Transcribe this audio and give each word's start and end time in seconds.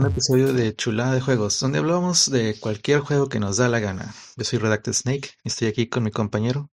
un 0.00 0.06
episodio 0.06 0.54
de 0.54 0.74
Chulada 0.74 1.12
de 1.12 1.20
Juegos, 1.20 1.60
donde 1.60 1.78
hablamos 1.78 2.30
de 2.30 2.58
cualquier 2.58 3.00
juego 3.00 3.28
que 3.28 3.38
nos 3.38 3.58
da 3.58 3.68
la 3.68 3.80
gana. 3.80 4.14
Yo 4.34 4.44
soy 4.44 4.58
Redacted 4.58 4.94
Snake 4.94 5.32
y 5.44 5.48
estoy 5.48 5.68
aquí 5.68 5.88
con 5.88 6.04
mi 6.04 6.10
compañero. 6.10 6.70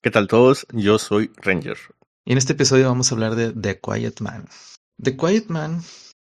¿Qué 0.00 0.10
tal 0.10 0.28
todos? 0.28 0.66
Yo 0.72 0.98
soy 0.98 1.30
Ranger. 1.36 1.76
Y 2.24 2.32
en 2.32 2.38
este 2.38 2.54
episodio 2.54 2.88
vamos 2.88 3.12
a 3.12 3.14
hablar 3.14 3.34
de 3.34 3.52
The 3.52 3.80
Quiet 3.80 4.20
Man. 4.20 4.48
The 4.96 5.14
Quiet 5.14 5.48
Man 5.48 5.82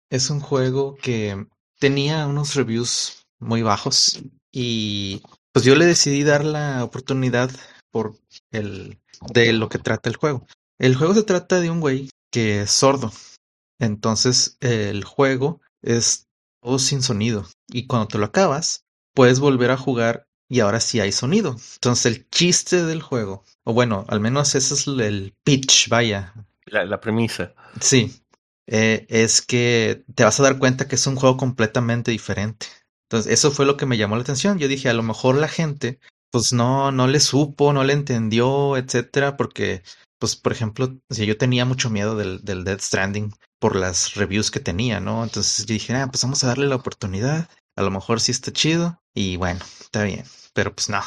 es 0.10 0.32
un 0.32 0.40
juego 0.40 0.96
que 0.96 1.46
tenía 1.80 2.26
unos 2.26 2.56
reviews 2.56 3.28
muy 3.38 3.62
bajos 3.62 4.20
y 4.52 5.22
pues 5.52 5.66
yo 5.66 5.76
le 5.76 5.86
decidí 5.86 6.24
dar 6.24 6.44
la 6.44 6.84
oportunidad 6.84 7.52
por 7.92 8.16
el 8.50 8.98
de 9.32 9.54
lo 9.54 9.70
que 9.70 9.78
trata 9.78 10.10
el 10.10 10.16
juego. 10.16 10.48
El 10.80 10.96
juego 10.96 11.14
se 11.14 11.24
trata 11.24 11.60
de 11.60 11.70
un 11.70 11.80
güey 11.80 12.10
que 12.32 12.62
es 12.62 12.72
sordo. 12.72 13.12
Entonces 13.78 14.58
el 14.62 15.04
juego 15.04 15.62
es 15.84 16.26
todo 16.62 16.80
sin 16.80 17.02
sonido. 17.02 17.46
Y 17.68 17.88
cuando 17.88 18.08
te 18.08 18.18
lo 18.18 18.26
acabas, 18.26 18.86
puedes 19.14 19.40
volver 19.40 19.72
a 19.72 19.78
jugar 19.78 20.28
y 20.48 20.62
ahora 20.62 20.80
sí 20.80 21.00
hay 21.00 21.12
sonido. 21.12 21.56
Entonces 21.76 22.06
el 22.08 22.30
chiste 22.30 22.86
del 22.86 23.02
juego, 23.02 23.44
o 23.64 23.74
bueno, 23.74 24.06
al 24.08 24.20
menos 24.20 24.56
ese 24.56 24.74
es 24.74 24.88
el 24.88 25.36
pitch, 25.44 25.90
vaya. 25.90 26.34
La, 26.66 26.86
la 26.86 27.00
premisa. 27.00 27.54
Sí, 27.82 28.22
eh, 28.68 29.06
es 29.10 29.42
que 29.42 30.04
te 30.16 30.24
vas 30.24 30.40
a 30.40 30.44
dar 30.44 30.60
cuenta 30.60 30.88
que 30.88 30.96
es 30.96 31.08
un 31.08 31.16
juego 31.16 31.38
completamente 31.38 32.12
diferente. 32.12 32.68
Entonces 33.10 33.34
eso 33.34 33.52
fue 33.52 33.66
lo 33.66 33.78
que 33.78 33.86
me 33.86 33.98
llamó 33.98 34.16
la 34.16 34.22
atención. 34.22 34.60
Yo 34.60 34.68
dije, 34.68 34.90
a 34.90 34.94
lo 34.94 35.04
mejor 35.04 35.36
la 35.36 35.48
gente 35.48 36.00
pues 36.32 36.54
no, 36.54 36.92
no 36.92 37.08
le 37.08 37.20
supo, 37.20 37.74
no 37.74 37.84
le 37.84 37.94
entendió, 37.94 38.78
etcétera, 38.78 39.38
porque, 39.38 39.82
pues, 40.20 40.36
por 40.36 40.52
ejemplo, 40.52 40.98
si 41.10 41.26
yo 41.26 41.38
tenía 41.38 41.66
mucho 41.66 41.90
miedo 41.90 42.16
del, 42.16 42.44
del 42.44 42.64
Dead 42.64 42.80
Stranding 42.80 43.34
por 43.58 43.76
las 43.76 44.16
reviews 44.16 44.52
que 44.52 44.60
tenía, 44.60 45.00
¿no? 45.00 45.24
Entonces 45.24 45.66
yo 45.66 45.74
dije, 45.74 45.96
ah, 45.96 46.08
pues 46.12 46.24
vamos 46.24 46.44
a 46.44 46.48
darle 46.48 46.68
la 46.68 46.76
oportunidad, 46.76 47.50
a 47.76 47.82
lo 47.82 47.92
mejor 47.92 48.20
sí 48.22 48.32
está 48.32 48.52
chido, 48.52 49.02
y 49.14 49.38
bueno, 49.38 49.62
está 49.80 50.04
bien, 50.04 50.26
pero 50.54 50.76
pues 50.76 50.90
no. 50.90 51.02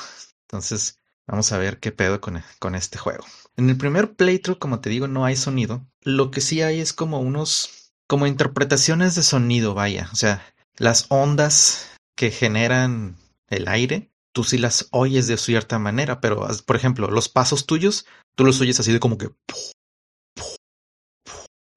Entonces, 0.49 0.97
vamos 1.27 1.53
a 1.53 1.59
ver 1.59 1.79
qué 1.79 1.93
pedo 1.93 2.21
con, 2.21 2.43
con 2.59 2.75
este 2.75 2.99
juego. 2.99 3.25
En 3.57 3.69
el 3.69 3.77
primer 3.77 4.15
playthrough, 4.15 4.59
como 4.59 4.81
te 4.81 4.91
digo, 4.91 5.09
no 5.09 5.25
hay 5.25 5.37
sonido. 5.37 5.87
Lo 6.01 6.31
que 6.31 6.41
sí 6.41 6.63
hay 6.63 6.81
es 6.81 6.93
como 6.93 7.21
unos, 7.21 7.93
como 8.07 8.27
interpretaciones 8.27 9.15
de 9.15 9.23
sonido, 9.23 9.75
vaya, 9.75 10.09
o 10.13 10.17
sea, 10.17 10.43
las 10.77 11.07
ondas 11.11 11.91
que 12.17 12.31
generan 12.31 13.17
el 13.49 13.69
aire 13.69 14.12
tú 14.33 14.45
sí 14.45 14.59
las 14.59 14.89
oyes 14.91 15.27
de 15.27 15.37
cierta 15.37 15.79
manera, 15.79 16.21
pero 16.21 16.47
por 16.67 16.77
ejemplo, 16.77 17.09
los 17.09 17.29
pasos 17.29 17.67
tuyos, 17.67 18.07
tú 18.35 18.45
los 18.45 18.61
oyes 18.61 18.81
así 18.81 18.93
de 18.93 19.01
como 19.01 19.19
que... 19.19 19.31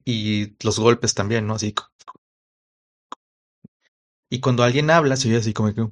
Y 0.03 0.55
los 0.63 0.79
golpes 0.79 1.13
también, 1.13 1.47
¿no? 1.47 1.55
Así. 1.55 1.73
Y 4.29 4.39
cuando 4.39 4.63
alguien 4.63 4.89
habla, 4.89 5.17
se 5.17 5.27
oye 5.27 5.37
así 5.37 5.53
como 5.53 5.73
que... 5.73 5.87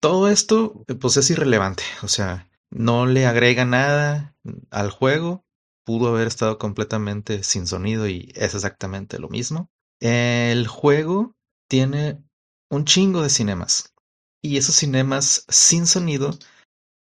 Todo 0.00 0.28
esto, 0.28 0.84
pues 1.00 1.16
es 1.16 1.30
irrelevante, 1.30 1.82
o 2.02 2.08
sea, 2.08 2.50
no 2.70 3.06
le 3.06 3.24
agrega 3.26 3.64
nada 3.64 4.36
al 4.70 4.90
juego, 4.90 5.44
pudo 5.84 6.08
haber 6.08 6.26
estado 6.26 6.58
completamente 6.58 7.42
sin 7.42 7.66
sonido 7.66 8.06
y 8.08 8.32
es 8.34 8.54
exactamente 8.54 9.18
lo 9.18 9.28
mismo. 9.28 9.70
El 10.00 10.66
juego 10.66 11.34
tiene 11.68 12.22
un 12.70 12.84
chingo 12.84 13.22
de 13.22 13.30
cinemas. 13.30 13.94
Y 14.42 14.58
esos 14.58 14.74
cinemas 14.74 15.44
sin 15.48 15.86
sonido, 15.86 16.38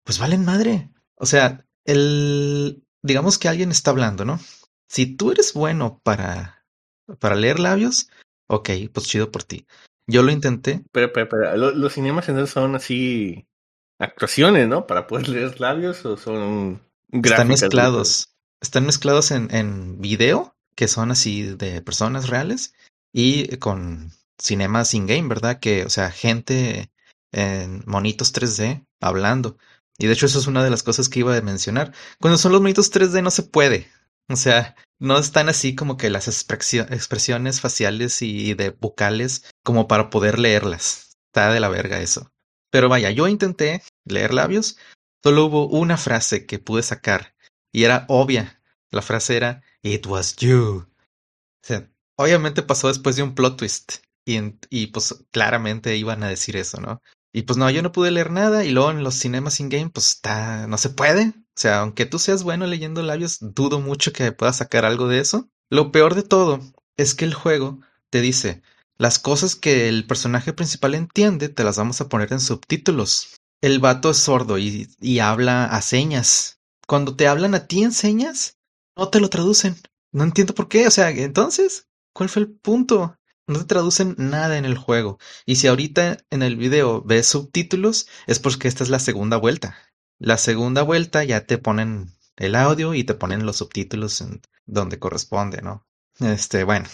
pues 0.03 0.19
valen 0.19 0.45
madre. 0.45 0.89
O 1.15 1.25
sea, 1.25 1.65
el, 1.85 2.83
digamos 3.01 3.37
que 3.37 3.47
alguien 3.47 3.71
está 3.71 3.91
hablando, 3.91 4.25
¿no? 4.25 4.39
Si 4.87 5.05
tú 5.05 5.31
eres 5.31 5.53
bueno 5.53 5.99
para, 6.03 6.65
para 7.19 7.35
leer 7.35 7.59
labios, 7.59 8.09
ok, 8.47 8.69
pues 8.93 9.07
chido 9.07 9.31
por 9.31 9.43
ti. 9.43 9.65
Yo 10.07 10.23
lo 10.23 10.31
intenté. 10.31 10.83
Pero, 10.91 11.13
pero, 11.13 11.29
pero 11.29 11.55
los 11.55 11.93
cinemas 11.93 12.27
entonces 12.27 12.53
son 12.53 12.75
así 12.75 13.47
actuaciones, 13.99 14.67
¿no? 14.67 14.87
Para 14.87 15.07
poder 15.07 15.29
leer 15.29 15.59
labios 15.59 16.05
o 16.05 16.17
son 16.17 16.81
Están 17.11 17.47
mezclados. 17.47 18.35
Están 18.59 18.85
mezclados 18.85 19.31
en, 19.31 19.53
en 19.53 20.01
video, 20.01 20.55
que 20.75 20.87
son 20.87 21.11
así 21.11 21.43
de 21.43 21.81
personas 21.81 22.29
reales, 22.29 22.73
y 23.11 23.57
con 23.57 24.11
cinemas 24.41 24.93
in-game, 24.93 25.27
¿verdad? 25.27 25.59
Que, 25.59 25.85
o 25.85 25.89
sea, 25.89 26.11
gente 26.11 26.91
en 27.31 27.83
monitos 27.85 28.33
3D 28.33 28.85
hablando. 28.99 29.57
Y 29.97 30.07
de 30.07 30.13
hecho 30.13 30.25
eso 30.25 30.39
es 30.39 30.47
una 30.47 30.63
de 30.63 30.69
las 30.69 30.83
cosas 30.83 31.09
que 31.09 31.19
iba 31.19 31.35
a 31.35 31.41
mencionar. 31.41 31.93
Cuando 32.19 32.37
son 32.37 32.51
los 32.51 32.61
monitos 32.61 32.91
3D 32.91 33.21
no 33.21 33.31
se 33.31 33.43
puede. 33.43 33.89
O 34.29 34.35
sea, 34.35 34.75
no 34.99 35.17
están 35.17 35.49
así 35.49 35.75
como 35.75 35.97
que 35.97 36.09
las 36.09 36.27
expresiones 36.27 37.61
faciales 37.61 38.21
y 38.21 38.53
de 38.53 38.69
vocales 38.71 39.43
como 39.63 39.87
para 39.87 40.09
poder 40.09 40.39
leerlas. 40.39 41.17
Está 41.27 41.51
de 41.51 41.59
la 41.59 41.69
verga 41.69 42.01
eso. 42.01 42.31
Pero 42.71 42.89
vaya, 42.89 43.11
yo 43.11 43.27
intenté 43.27 43.83
leer 44.05 44.33
labios. 44.33 44.77
Solo 45.23 45.45
hubo 45.45 45.67
una 45.67 45.97
frase 45.97 46.45
que 46.45 46.59
pude 46.59 46.83
sacar 46.83 47.35
y 47.71 47.83
era 47.83 48.05
obvia. 48.07 48.61
La 48.89 49.01
frase 49.01 49.37
era 49.37 49.61
It 49.83 50.05
was 50.07 50.35
you. 50.37 50.87
O 50.87 51.67
sea, 51.67 51.89
obviamente 52.15 52.63
pasó 52.63 52.87
después 52.87 53.15
de 53.15 53.23
un 53.23 53.35
plot 53.35 53.57
twist. 53.57 53.97
Y, 54.25 54.39
y 54.69 54.87
pues 54.87 55.25
claramente 55.31 55.97
iban 55.97 56.23
a 56.23 56.27
decir 56.29 56.55
eso, 56.57 56.79
¿no? 56.79 57.01
Y 57.33 57.43
pues 57.43 57.57
no, 57.57 57.69
yo 57.69 57.81
no 57.81 57.91
pude 57.91 58.11
leer 58.11 58.31
nada 58.31 58.65
y 58.65 58.71
luego 58.71 58.91
en 58.91 59.03
los 59.03 59.15
cinemas 59.15 59.59
in-game 59.59 59.89
pues 59.89 60.09
está, 60.09 60.67
no 60.67 60.77
se 60.77 60.89
puede. 60.89 61.29
O 61.29 61.55
sea, 61.55 61.79
aunque 61.79 62.05
tú 62.05 62.19
seas 62.19 62.43
bueno 62.43 62.67
leyendo 62.67 63.01
labios, 63.01 63.37
dudo 63.39 63.79
mucho 63.79 64.11
que 64.11 64.31
puedas 64.31 64.57
sacar 64.57 64.85
algo 64.85 65.07
de 65.07 65.19
eso. 65.19 65.49
Lo 65.69 65.91
peor 65.91 66.15
de 66.15 66.23
todo 66.23 66.59
es 66.97 67.15
que 67.15 67.25
el 67.25 67.33
juego 67.33 67.79
te 68.09 68.19
dice, 68.19 68.61
las 68.97 69.17
cosas 69.17 69.55
que 69.55 69.87
el 69.87 70.05
personaje 70.05 70.53
principal 70.53 70.93
entiende 70.93 71.49
te 71.49 71.63
las 71.63 71.77
vamos 71.77 72.01
a 72.01 72.09
poner 72.09 72.31
en 72.33 72.41
subtítulos. 72.41 73.35
El 73.61 73.79
vato 73.79 74.11
es 74.11 74.17
sordo 74.17 74.57
y, 74.57 74.89
y 74.99 75.19
habla 75.19 75.65
a 75.65 75.81
señas. 75.81 76.59
Cuando 76.87 77.15
te 77.15 77.27
hablan 77.27 77.55
a 77.55 77.67
ti 77.67 77.83
en 77.83 77.93
señas, 77.93 78.57
no 78.97 79.09
te 79.09 79.21
lo 79.21 79.29
traducen. 79.29 79.77
No 80.11 80.23
entiendo 80.23 80.53
por 80.53 80.67
qué. 80.67 80.87
O 80.87 80.91
sea, 80.91 81.09
entonces, 81.11 81.87
¿cuál 82.13 82.27
fue 82.27 82.41
el 82.41 82.51
punto? 82.51 83.15
No 83.47 83.59
te 83.59 83.65
traducen 83.65 84.15
nada 84.17 84.57
en 84.57 84.65
el 84.65 84.77
juego. 84.77 85.19
Y 85.45 85.57
si 85.57 85.67
ahorita 85.67 86.17
en 86.29 86.43
el 86.43 86.55
video 86.55 87.01
ves 87.01 87.27
subtítulos, 87.27 88.07
es 88.27 88.39
porque 88.39 88.67
esta 88.67 88.83
es 88.83 88.89
la 88.89 88.99
segunda 88.99 89.37
vuelta. 89.37 89.77
La 90.19 90.37
segunda 90.37 90.83
vuelta 90.83 91.23
ya 91.23 91.45
te 91.45 91.57
ponen 91.57 92.13
el 92.37 92.55
audio 92.55 92.93
y 92.93 93.03
te 93.03 93.13
ponen 93.13 93.45
los 93.45 93.57
subtítulos 93.57 94.21
en 94.21 94.41
donde 94.65 94.99
corresponde, 94.99 95.61
¿no? 95.61 95.85
Este, 96.19 96.63
bueno, 96.63 96.87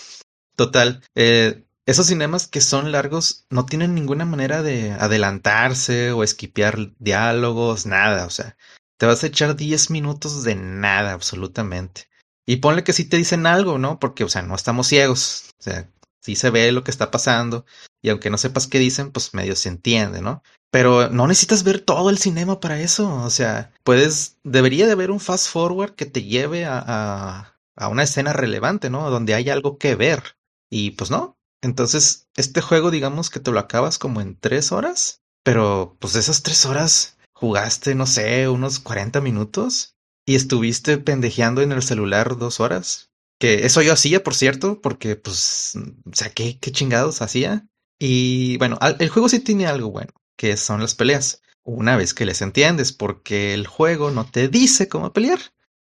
total. 0.55 1.03
Eh, 1.15 1.65
esos 1.85 2.07
cinemas 2.07 2.47
que 2.47 2.61
son 2.61 2.91
largos 2.91 3.45
no 3.49 3.65
tienen 3.65 3.95
ninguna 3.95 4.25
manera 4.25 4.61
de 4.61 4.91
adelantarse 4.91 6.11
o 6.11 6.23
esquipear 6.23 6.93
diálogos, 6.99 7.85
nada. 7.85 8.25
O 8.25 8.29
sea, 8.29 8.57
te 8.97 9.05
vas 9.05 9.23
a 9.23 9.27
echar 9.27 9.55
10 9.55 9.89
minutos 9.91 10.43
de 10.43 10.55
nada, 10.55 11.13
absolutamente. 11.13 12.09
Y 12.45 12.57
ponle 12.57 12.83
que 12.83 12.93
sí 12.93 13.05
te 13.05 13.17
dicen 13.17 13.45
algo, 13.45 13.77
¿no? 13.77 13.99
Porque, 13.99 14.23
o 14.23 14.29
sea, 14.29 14.41
no 14.41 14.55
estamos 14.55 14.87
ciegos. 14.87 15.51
O 15.59 15.63
sea, 15.63 15.89
sí 16.27 16.35
se 16.35 16.49
ve 16.49 16.73
lo 16.73 16.83
que 16.83 16.91
está 16.91 17.09
pasando 17.09 17.65
y 18.01 18.09
aunque 18.09 18.29
no 18.29 18.37
sepas 18.37 18.67
qué 18.67 18.79
dicen, 18.79 19.11
pues 19.11 19.33
medio 19.33 19.55
se 19.55 19.69
entiende, 19.69 20.21
¿no? 20.21 20.43
Pero 20.71 21.09
no 21.09 21.25
necesitas 21.25 21.63
ver 21.63 21.79
todo 21.79 22.09
el 22.09 22.17
cinema 22.17 22.59
para 22.59 22.81
eso, 22.81 23.23
o 23.23 23.29
sea, 23.29 23.71
puedes, 23.83 24.37
debería 24.43 24.85
de 24.85 24.91
haber 24.91 25.09
un 25.09 25.21
fast 25.21 25.47
forward 25.49 25.95
que 25.95 26.05
te 26.05 26.23
lleve 26.23 26.65
a, 26.65 27.55
a, 27.77 27.87
una 27.87 28.03
escena 28.03 28.33
relevante, 28.33 28.89
¿no? 28.89 29.09
Donde 29.09 29.35
hay 29.35 29.49
algo 29.49 29.77
que 29.77 29.95
ver. 29.95 30.37
Y 30.69 30.91
pues 30.91 31.09
no. 31.09 31.37
Entonces, 31.61 32.27
este 32.35 32.59
juego, 32.59 32.91
digamos 32.91 33.29
que 33.29 33.39
te 33.39 33.51
lo 33.51 33.59
acabas 33.59 33.97
como 33.97 34.19
en 34.19 34.37
tres 34.37 34.73
horas, 34.73 35.21
pero 35.43 35.95
pues 35.99 36.15
esas 36.15 36.43
tres 36.43 36.65
horas 36.65 37.17
jugaste, 37.31 37.95
no 37.95 38.05
sé, 38.05 38.49
unos 38.49 38.79
40 38.79 39.21
minutos 39.21 39.95
y 40.25 40.35
estuviste 40.35 40.97
pendejeando 40.97 41.61
en 41.61 41.71
el 41.71 41.81
celular 41.81 42.37
dos 42.37 42.59
horas. 42.59 43.11
Que 43.39 43.65
eso 43.65 43.81
yo 43.81 43.93
hacía, 43.93 44.23
por 44.23 44.33
cierto, 44.33 44.81
porque 44.81 45.15
pues, 45.15 45.73
o 45.75 46.15
sea, 46.15 46.29
¿qué, 46.31 46.57
qué 46.59 46.71
chingados 46.71 47.21
hacía? 47.21 47.67
Y 47.99 48.57
bueno, 48.57 48.77
el 48.99 49.09
juego 49.09 49.29
sí 49.29 49.39
tiene 49.39 49.67
algo 49.67 49.91
bueno, 49.91 50.11
que 50.35 50.57
son 50.57 50.81
las 50.81 50.95
peleas. 50.95 51.41
Una 51.63 51.97
vez 51.97 52.13
que 52.13 52.25
les 52.25 52.41
entiendes, 52.41 52.93
porque 52.93 53.53
el 53.53 53.67
juego 53.67 54.09
no 54.11 54.25
te 54.25 54.47
dice 54.47 54.87
cómo 54.87 55.11
pelear. 55.11 55.39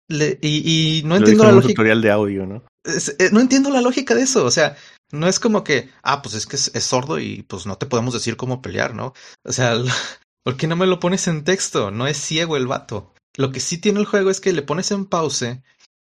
Le, 0.08 0.40
y, 0.42 1.00
y, 1.00 1.04
no 1.04 1.16
entiendo 1.16 1.44
la 1.44 1.52
lógica. 1.52 1.74
tutorial 1.74 2.02
de 2.02 2.12
audio, 2.12 2.46
¿no? 2.46 2.64
Es, 2.84 3.16
eh, 3.20 3.30
no 3.32 3.40
entiendo 3.40 3.70
la 3.70 3.82
lógica 3.82 4.16
de 4.16 4.24
eso. 4.24 4.46
O 4.46 4.52
sea, 4.52 4.78
no 5.12 5.28
es 5.28 5.40
como 5.40 5.64
que, 5.64 5.90
ah, 6.02 6.22
pues 6.22 6.36
es 6.36 6.46
que 6.46 6.56
es, 6.56 6.72
es, 6.74 6.84
sordo 6.84 7.20
y 7.20 7.44
pues 7.44 7.66
no 7.66 7.78
te 7.78 7.86
podemos 7.86 8.14
decir 8.14 8.38
cómo 8.38 8.62
pelear, 8.62 8.96
¿no? 8.96 9.14
O 9.44 9.52
sea, 9.52 9.76
¿por 10.44 10.58
qué 10.58 10.68
no 10.68 10.76
me 10.76 10.88
lo 10.88 11.00
pones 11.00 11.28
en 11.28 11.44
texto? 11.44 11.92
No 11.92 12.08
es 12.08 12.18
ciego 12.18 12.58
el 12.58 12.68
vato. 12.68 13.14
Lo 13.36 13.52
que 13.52 13.60
sí 13.60 13.78
tiene 13.78 14.00
el 14.00 14.06
juego 14.06 14.30
es 14.30 14.40
que 14.40 14.54
le 14.54 14.62
pones 14.62 14.92
en 14.92 15.06
pause 15.06 15.62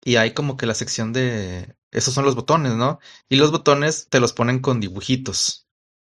y 0.04 0.16
hay 0.18 0.34
como 0.34 0.58
que 0.58 0.66
la 0.66 0.74
sección 0.74 1.14
de... 1.14 1.76
Esos 1.92 2.14
son 2.14 2.26
los 2.26 2.36
botones, 2.36 2.74
¿no? 2.74 3.00
Y 3.30 3.36
los 3.36 3.52
botones 3.52 4.08
te 4.10 4.20
los 4.20 4.34
ponen 4.34 4.60
con 4.60 4.80
dibujitos. 4.80 5.68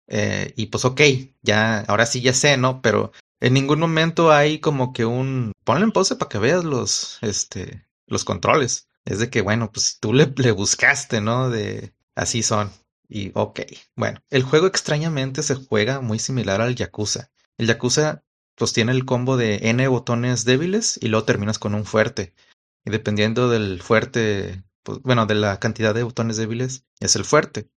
Eh, 0.09 0.53
y 0.57 0.67
pues 0.67 0.85
ok, 0.85 1.01
ya, 1.43 1.81
ahora 1.81 2.07
sí 2.07 2.21
ya 2.21 2.35
sé, 2.35 2.57
¿no? 2.57 2.83
Pero 2.83 3.13
en 3.41 3.55
ningún 3.55 3.81
momento 3.81 4.33
hay 4.33 4.61
como 4.61 4.93
que 4.93 5.05
un... 5.05 5.53
Ponle 5.65 5.85
en 5.85 5.93
pause 5.93 6.17
para 6.17 6.29
que 6.29 6.39
veas 6.39 6.65
los, 6.65 7.19
este, 7.23 7.87
los 8.07 8.25
controles. 8.25 8.89
Es 9.05 9.19
de 9.19 9.31
que, 9.31 9.41
bueno, 9.41 9.73
pues 9.73 9.99
tú 10.01 10.13
le, 10.13 10.33
le 10.37 10.53
buscaste, 10.53 11.21
¿no? 11.21 11.51
De, 11.51 11.93
Así 12.15 12.43
son. 12.43 12.71
Y 13.09 13.31
ok, 13.35 13.61
bueno, 13.97 14.21
el 14.31 14.43
juego 14.43 14.67
extrañamente 14.67 15.43
se 15.43 15.55
juega 15.55 16.01
muy 16.01 16.19
similar 16.19 16.61
al 16.61 16.75
Yakuza. 16.75 17.31
El 17.59 17.67
Yakuza 17.67 18.23
pues 18.55 18.73
tiene 18.73 18.93
el 18.93 19.05
combo 19.05 19.37
de 19.37 19.61
N 19.63 19.87
botones 19.89 20.45
débiles 20.45 20.99
y 21.03 21.09
luego 21.09 21.25
terminas 21.25 21.59
con 21.59 21.75
un 21.75 21.85
fuerte. 21.85 22.35
Y 22.85 22.91
dependiendo 22.91 23.49
del 23.49 23.81
fuerte, 23.83 24.65
pues, 24.83 25.01
bueno, 25.03 25.27
de 25.27 25.35
la 25.35 25.59
cantidad 25.61 25.95
de 25.95 26.03
botones 26.03 26.37
débiles, 26.37 26.85
es 27.01 27.17
el 27.17 27.25
fuerte. 27.25 27.71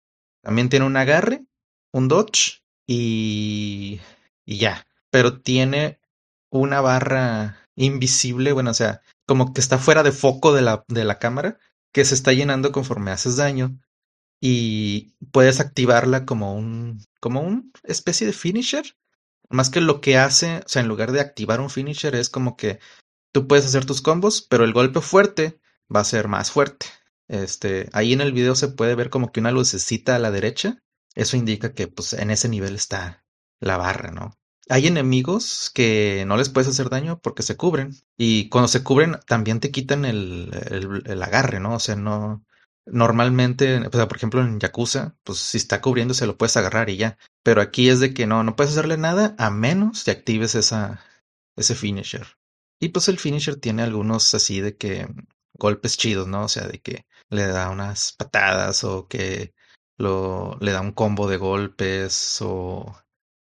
También 0.41 0.69
tiene 0.69 0.85
un 0.85 0.97
agarre, 0.97 1.45
un 1.91 2.07
dodge 2.07 2.63
y, 2.87 3.99
y 4.45 4.57
ya. 4.57 4.87
Pero 5.09 5.41
tiene 5.41 5.99
una 6.49 6.81
barra 6.81 7.57
invisible, 7.75 8.51
bueno, 8.53 8.71
o 8.71 8.73
sea, 8.73 9.01
como 9.25 9.53
que 9.53 9.61
está 9.61 9.77
fuera 9.77 10.03
de 10.03 10.11
foco 10.11 10.53
de 10.53 10.61
la, 10.61 10.85
de 10.87 11.03
la 11.05 11.19
cámara, 11.19 11.57
que 11.91 12.05
se 12.05 12.15
está 12.15 12.33
llenando 12.33 12.71
conforme 12.71 13.11
haces 13.11 13.37
daño. 13.37 13.79
Y 14.41 15.15
puedes 15.31 15.59
activarla 15.59 16.25
como 16.25 16.53
un, 16.55 16.99
como 17.21 17.41
un 17.41 17.71
especie 17.83 18.27
de 18.27 18.33
finisher. 18.33 18.97
Más 19.49 19.69
que 19.69 19.81
lo 19.81 20.01
que 20.01 20.17
hace, 20.17 20.57
o 20.57 20.67
sea, 20.67 20.81
en 20.81 20.87
lugar 20.87 21.11
de 21.11 21.21
activar 21.21 21.61
un 21.61 21.69
finisher, 21.69 22.15
es 22.15 22.29
como 22.29 22.57
que 22.57 22.79
tú 23.33 23.47
puedes 23.47 23.65
hacer 23.65 23.85
tus 23.85 24.01
combos, 24.01 24.41
pero 24.41 24.63
el 24.63 24.71
golpe 24.71 25.01
fuerte 25.01 25.59
va 25.93 25.99
a 25.99 26.05
ser 26.05 26.29
más 26.29 26.51
fuerte. 26.51 26.85
Este, 27.27 27.89
ahí 27.93 28.13
en 28.13 28.21
el 28.21 28.31
video 28.31 28.55
se 28.55 28.69
puede 28.69 28.95
ver 28.95 29.09
como 29.09 29.31
que 29.31 29.41
una 29.41 29.51
lucecita 29.51 30.15
a 30.15 30.19
la 30.19 30.31
derecha. 30.31 30.81
Eso 31.15 31.35
indica 31.35 31.73
que 31.73 31.87
pues 31.87 32.13
en 32.13 32.31
ese 32.31 32.47
nivel 32.47 32.75
está 32.75 33.25
la 33.59 33.77
barra, 33.77 34.11
¿no? 34.11 34.37
Hay 34.69 34.87
enemigos 34.87 35.71
que 35.73 36.23
no 36.27 36.37
les 36.37 36.49
puedes 36.49 36.69
hacer 36.69 36.89
daño 36.89 37.19
porque 37.19 37.43
se 37.43 37.57
cubren. 37.57 37.95
Y 38.17 38.49
cuando 38.49 38.67
se 38.67 38.83
cubren 38.83 39.17
también 39.27 39.59
te 39.59 39.71
quitan 39.71 40.05
el, 40.05 40.51
el, 41.05 41.23
agarre, 41.23 41.59
¿no? 41.59 41.75
O 41.75 41.79
sea, 41.79 41.95
no. 41.95 42.45
Normalmente, 42.85 43.77
o 43.87 43.91
sea, 43.91 44.07
por 44.07 44.17
ejemplo 44.17 44.41
en 44.41 44.59
Yakuza, 44.59 45.15
pues 45.23 45.39
si 45.39 45.57
está 45.57 45.81
cubriendo 45.81 46.13
se 46.13 46.27
lo 46.27 46.37
puedes 46.37 46.57
agarrar 46.57 46.89
y 46.89 46.97
ya. 46.97 47.17
Pero 47.41 47.61
aquí 47.61 47.89
es 47.89 47.99
de 47.99 48.13
que 48.13 48.27
no, 48.27 48.43
no 48.43 48.55
puedes 48.55 48.73
hacerle 48.73 48.97
nada 48.97 49.35
a 49.37 49.49
menos 49.49 50.03
que 50.03 50.11
actives 50.11 50.55
esa, 50.55 51.01
ese 51.55 51.75
finisher. 51.75 52.27
Y 52.83 52.89
pues 52.89 53.07
el 53.07 53.17
finisher 53.17 53.55
tiene 53.55 53.81
algunos 53.81 54.33
así 54.33 54.59
de 54.59 54.75
que 54.75 55.07
golpes 55.53 55.97
chidos, 55.97 56.27
¿no? 56.27 56.43
O 56.43 56.49
sea, 56.49 56.67
de 56.67 56.81
que 56.81 57.05
le 57.29 57.47
da 57.47 57.69
unas 57.69 58.11
patadas 58.11 58.83
o 58.83 59.07
que 59.07 59.53
lo, 59.97 60.57
le 60.59 60.73
da 60.73 60.81
un 60.81 60.91
combo 60.91 61.29
de 61.29 61.37
golpes 61.37 62.39
o 62.41 62.93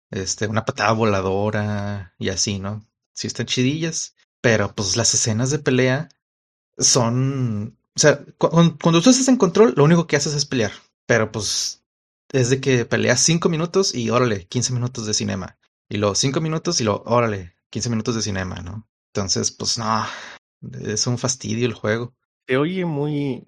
este, 0.10 0.48
una 0.48 0.66
patada 0.66 0.92
voladora 0.92 2.14
y 2.20 2.28
así, 2.28 2.60
¿no? 2.60 2.86
Sí 3.14 3.28
están 3.28 3.46
chidillas, 3.46 4.16
pero 4.42 4.76
pues 4.76 4.98
las 4.98 5.14
escenas 5.14 5.50
de 5.50 5.60
pelea 5.60 6.10
son, 6.78 7.78
o 7.96 8.00
sea, 8.00 8.26
cuando, 8.38 9.02
tú 9.02 9.10
estás 9.12 9.30
en 9.30 9.38
control, 9.38 9.76
lo 9.78 9.86
único 9.86 10.08
que 10.08 10.18
haces 10.18 10.34
es 10.34 10.46
pelear, 10.46 10.74
pero 11.06 11.32
pues 11.32 11.86
es 12.34 12.50
de 12.50 12.60
que 12.60 12.84
peleas 12.84 13.22
cinco 13.22 13.48
minutos 13.48 13.96
y 13.96 14.10
órale, 14.10 14.46
15 14.48 14.74
minutos 14.74 15.06
de 15.06 15.14
cinema. 15.14 15.58
Y 15.88 15.98
luego 15.98 16.16
cinco 16.16 16.42
minutos 16.42 16.82
y 16.82 16.84
luego 16.84 17.04
órale, 17.06 17.56
15 17.70 17.90
minutos 17.90 18.16
de 18.16 18.22
cinema, 18.22 18.56
¿no? 18.56 18.91
Entonces, 19.14 19.52
pues 19.52 19.78
no, 19.78 20.06
es 20.84 21.08
un 21.08 21.18
fastidio 21.18 21.66
el 21.66 21.74
juego. 21.74 22.14
Se 22.48 22.58
oye 22.58 22.86
muy 22.86 23.46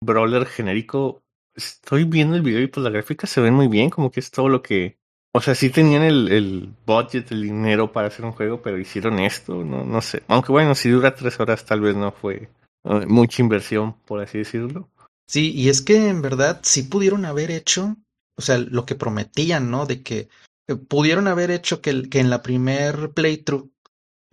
brawler 0.00 0.46
genérico. 0.46 1.22
Estoy 1.54 2.04
viendo 2.04 2.36
el 2.36 2.42
video 2.42 2.62
y 2.62 2.68
pues 2.68 2.84
la 2.84 2.90
gráfica 2.90 3.26
se 3.26 3.40
ve 3.40 3.50
muy 3.50 3.68
bien, 3.68 3.90
como 3.90 4.10
que 4.10 4.20
es 4.20 4.30
todo 4.30 4.48
lo 4.48 4.62
que 4.62 5.00
o 5.32 5.40
sea, 5.40 5.54
sí 5.54 5.70
tenían 5.70 6.02
el, 6.02 6.28
el 6.32 6.74
budget, 6.86 7.30
el 7.30 7.42
dinero 7.42 7.92
para 7.92 8.08
hacer 8.08 8.24
un 8.24 8.32
juego, 8.32 8.60
pero 8.62 8.78
hicieron 8.78 9.20
esto, 9.20 9.64
no, 9.64 9.84
no 9.84 10.02
sé. 10.02 10.24
Aunque 10.26 10.50
bueno, 10.50 10.74
si 10.74 10.88
dura 10.88 11.14
tres 11.14 11.38
horas, 11.38 11.64
tal 11.64 11.80
vez 11.80 11.94
no 11.94 12.10
fue 12.10 12.48
eh, 12.84 13.06
mucha 13.06 13.40
inversión, 13.40 13.94
por 14.06 14.20
así 14.20 14.38
decirlo. 14.38 14.88
Sí, 15.28 15.52
y 15.52 15.68
es 15.68 15.82
que 15.82 16.08
en 16.08 16.20
verdad 16.20 16.60
sí 16.64 16.82
pudieron 16.82 17.24
haber 17.24 17.52
hecho, 17.52 17.96
o 18.36 18.42
sea, 18.42 18.58
lo 18.58 18.84
que 18.84 18.96
prometían, 18.96 19.70
¿no? 19.70 19.86
De 19.86 20.02
que 20.02 20.28
eh, 20.66 20.74
pudieron 20.74 21.28
haber 21.28 21.52
hecho 21.52 21.80
que, 21.80 22.08
que 22.08 22.18
en 22.18 22.30
la 22.30 22.42
primer 22.42 23.12
playthrough 23.12 23.70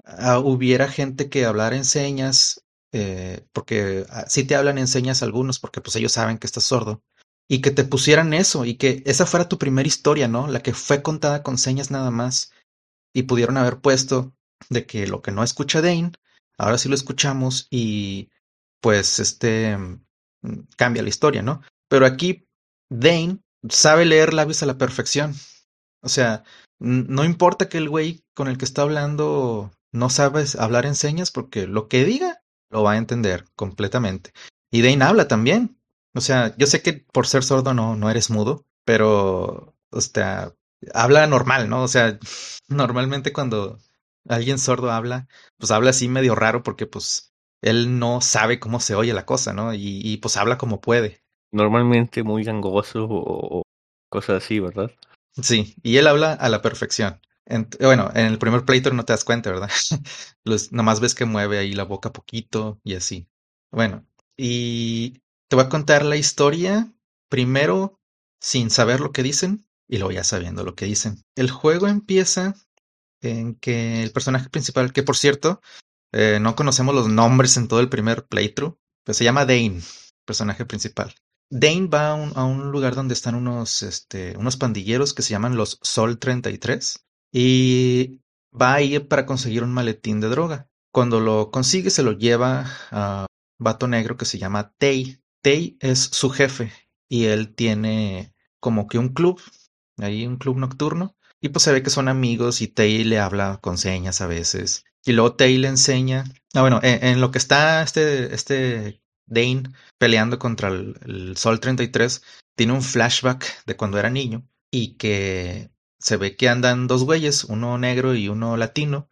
uh, 0.07 0.39
hubiera 0.39 0.87
gente 0.87 1.29
que 1.29 1.45
hablara 1.45 1.75
en 1.75 1.85
señas, 1.85 2.63
eh, 2.91 3.45
porque 3.53 4.05
uh, 4.09 4.23
sí 4.27 4.43
te 4.43 4.55
hablan 4.55 4.77
en 4.77 4.87
señas 4.87 5.23
algunos, 5.23 5.59
porque 5.59 5.81
pues 5.81 5.95
ellos 5.95 6.11
saben 6.11 6.37
que 6.37 6.47
estás 6.47 6.63
sordo 6.63 7.01
y 7.49 7.61
que 7.61 7.71
te 7.71 7.83
pusieran 7.83 8.33
eso 8.33 8.65
y 8.65 8.75
que 8.75 9.03
esa 9.05 9.25
fuera 9.25 9.47
tu 9.47 9.57
primera 9.57 9.87
historia, 9.87 10.27
¿no? 10.27 10.47
La 10.47 10.61
que 10.61 10.73
fue 10.73 11.01
contada 11.01 11.43
con 11.43 11.57
señas 11.57 11.91
nada 11.91 12.11
más 12.11 12.51
y 13.13 13.23
pudieron 13.23 13.57
haber 13.57 13.79
puesto 13.79 14.33
de 14.69 14.85
que 14.85 15.07
lo 15.07 15.21
que 15.21 15.31
no 15.31 15.43
escucha 15.43 15.81
Dane, 15.81 16.11
ahora 16.57 16.77
sí 16.77 16.89
lo 16.89 16.95
escuchamos 16.95 17.67
y 17.69 18.29
pues 18.81 19.19
este 19.19 19.77
mm, 19.77 20.67
cambia 20.75 21.03
la 21.03 21.09
historia, 21.09 21.41
¿no? 21.41 21.61
Pero 21.89 22.05
aquí 22.05 22.47
Dane 22.89 23.39
sabe 23.69 24.05
leer 24.05 24.33
labios 24.33 24.61
a 24.63 24.65
la 24.65 24.77
perfección. 24.77 25.33
O 26.01 26.09
sea, 26.09 26.43
no 26.79 27.25
importa 27.25 27.69
que 27.69 27.77
el 27.77 27.89
güey 27.89 28.23
con 28.35 28.47
el 28.47 28.57
que 28.57 28.65
está 28.65 28.83
hablando 28.83 29.71
no 29.91 30.09
sabe 30.09 30.45
hablar 30.59 30.85
en 30.85 30.95
señas 30.95 31.31
porque 31.31 31.67
lo 31.67 31.87
que 31.87 32.05
diga 32.05 32.41
lo 32.69 32.83
va 32.83 32.93
a 32.93 32.97
entender 32.97 33.45
completamente. 33.55 34.33
Y 34.71 34.81
Dane 34.81 35.03
habla 35.03 35.27
también. 35.27 35.77
O 36.13 36.21
sea, 36.21 36.55
yo 36.57 36.67
sé 36.67 36.81
que 36.81 36.93
por 36.93 37.27
ser 37.27 37.43
sordo 37.43 37.73
no, 37.73 37.95
no 37.95 38.09
eres 38.09 38.29
mudo, 38.29 38.65
pero, 38.83 39.75
o 39.91 40.01
sea, 40.01 40.53
habla 40.93 41.27
normal, 41.27 41.69
¿no? 41.69 41.83
O 41.83 41.87
sea, 41.87 42.19
normalmente 42.67 43.33
cuando 43.33 43.79
alguien 44.27 44.59
sordo 44.59 44.91
habla, 44.91 45.27
pues 45.57 45.71
habla 45.71 45.91
así 45.91 46.09
medio 46.09 46.35
raro 46.35 46.63
porque 46.63 46.87
pues 46.87 47.33
él 47.61 47.99
no 47.99 48.21
sabe 48.21 48.59
cómo 48.59 48.79
se 48.79 48.95
oye 48.95 49.13
la 49.13 49.25
cosa, 49.25 49.53
¿no? 49.53 49.73
Y, 49.73 50.01
y 50.03 50.17
pues 50.17 50.37
habla 50.37 50.57
como 50.57 50.81
puede. 50.81 51.21
Normalmente 51.51 52.23
muy 52.23 52.43
gangoso 52.43 53.07
o, 53.09 53.63
cosas 54.09 54.43
así, 54.43 54.59
¿verdad? 54.59 54.91
Sí, 55.41 55.75
y 55.83 55.97
él 55.97 56.07
habla 56.07 56.33
a 56.33 56.49
la 56.49 56.61
perfección. 56.61 57.21
En, 57.49 57.69
bueno, 57.79 58.11
en 58.13 58.25
el 58.25 58.37
primer 58.37 58.65
playthrough 58.65 58.95
no 58.95 59.05
te 59.05 59.13
das 59.13 59.23
cuenta, 59.23 59.49
¿verdad? 59.49 59.69
Los, 60.43 60.71
nomás 60.73 60.99
ves 60.99 61.15
que 61.15 61.25
mueve 61.25 61.57
ahí 61.57 61.73
la 61.73 61.83
boca 61.83 62.11
poquito 62.11 62.79
y 62.83 62.95
así. 62.95 63.27
Bueno, 63.71 64.05
y 64.35 65.21
te 65.47 65.55
voy 65.55 65.65
a 65.65 65.69
contar 65.69 66.05
la 66.05 66.17
historia 66.17 66.93
primero 67.29 67.99
sin 68.39 68.69
saber 68.69 68.99
lo 68.99 69.11
que 69.11 69.23
dicen 69.23 69.65
y 69.87 69.97
luego 69.97 70.11
ya 70.11 70.23
sabiendo 70.23 70.63
lo 70.63 70.75
que 70.75 70.85
dicen. 70.85 71.23
El 71.35 71.49
juego 71.49 71.87
empieza 71.87 72.53
en 73.21 73.55
que 73.55 74.03
el 74.03 74.11
personaje 74.11 74.49
principal, 74.49 74.91
que 74.91 75.03
por 75.03 75.15
cierto, 75.15 75.61
eh, 76.11 76.39
no 76.41 76.55
conocemos 76.55 76.93
los 76.93 77.07
nombres 77.07 77.55
en 77.55 77.69
todo 77.69 77.79
el 77.79 77.89
primer 77.89 78.27
playthrough, 78.27 78.77
pues 79.05 79.17
se 79.17 79.23
llama 79.23 79.45
Dane, 79.45 79.81
personaje 80.25 80.65
principal. 80.65 81.15
Dane 81.49 81.87
va 81.87 82.09
a 82.09 82.15
un, 82.15 82.33
a 82.35 82.43
un 82.43 82.71
lugar 82.71 82.93
donde 82.93 83.13
están 83.13 83.35
unos, 83.35 83.81
este, 83.83 84.35
unos 84.37 84.57
pandilleros 84.57 85.13
que 85.13 85.21
se 85.21 85.31
llaman 85.31 85.55
los 85.55 85.79
Sol 85.81 86.19
33 86.19 87.06
y 87.31 88.21
va 88.59 88.75
a 88.75 88.81
ir 88.81 89.07
para 89.07 89.25
conseguir 89.25 89.63
un 89.63 89.73
maletín 89.73 90.19
de 90.19 90.29
droga. 90.29 90.67
Cuando 90.91 91.19
lo 91.19 91.51
consigue 91.51 91.89
se 91.89 92.03
lo 92.03 92.13
lleva 92.13 92.65
a 92.91 93.27
vato 93.59 93.87
negro 93.87 94.17
que 94.17 94.25
se 94.25 94.37
llama 94.37 94.73
Tay. 94.77 95.19
Tay 95.41 95.77
es 95.79 95.99
su 95.99 96.29
jefe 96.29 96.71
y 97.09 97.25
él 97.25 97.53
tiene 97.53 98.33
como 98.59 98.87
que 98.87 98.97
un 98.97 99.09
club, 99.09 99.41
ahí 99.97 100.25
un 100.25 100.37
club 100.37 100.57
nocturno, 100.57 101.15
y 101.39 101.49
pues 101.49 101.63
se 101.63 101.71
ve 101.71 101.83
que 101.83 101.89
son 101.89 102.07
amigos 102.07 102.61
y 102.61 102.67
Tay 102.67 103.03
le 103.03 103.19
habla 103.19 103.59
con 103.61 103.77
señas 103.77 104.21
a 104.21 104.27
veces. 104.27 104.83
Y 105.05 105.13
luego 105.13 105.35
Tay 105.35 105.57
le 105.57 105.67
enseña, 105.67 106.25
ah 106.53 106.61
bueno, 106.61 106.79
en, 106.83 107.21
lo 107.21 107.31
que 107.31 107.37
está 107.37 107.83
este, 107.83 108.33
este 108.33 109.01
Dane 109.25 109.63
peleando 109.97 110.39
contra 110.39 110.69
el, 110.69 110.97
el 111.05 111.37
Sol 111.37 111.59
33, 111.59 112.23
tiene 112.55 112.73
un 112.73 112.81
flashback 112.81 113.65
de 113.65 113.77
cuando 113.77 113.99
era 113.99 114.09
niño 114.09 114.47
y 114.71 114.95
que 114.95 115.69
se 115.99 116.17
ve 116.17 116.35
que 116.35 116.49
andan 116.49 116.87
dos 116.87 117.03
güeyes, 117.03 117.43
uno 117.45 117.77
negro 117.77 118.15
y 118.15 118.29
uno 118.29 118.57
latino, 118.57 119.09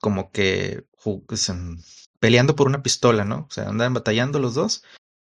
como 0.00 0.30
que 0.30 0.86
peleando 2.18 2.56
por 2.56 2.66
una 2.66 2.82
pistola, 2.82 3.24
¿no? 3.24 3.46
O 3.48 3.50
sea, 3.50 3.68
andan 3.68 3.94
batallando 3.94 4.38
los 4.38 4.54
dos 4.54 4.82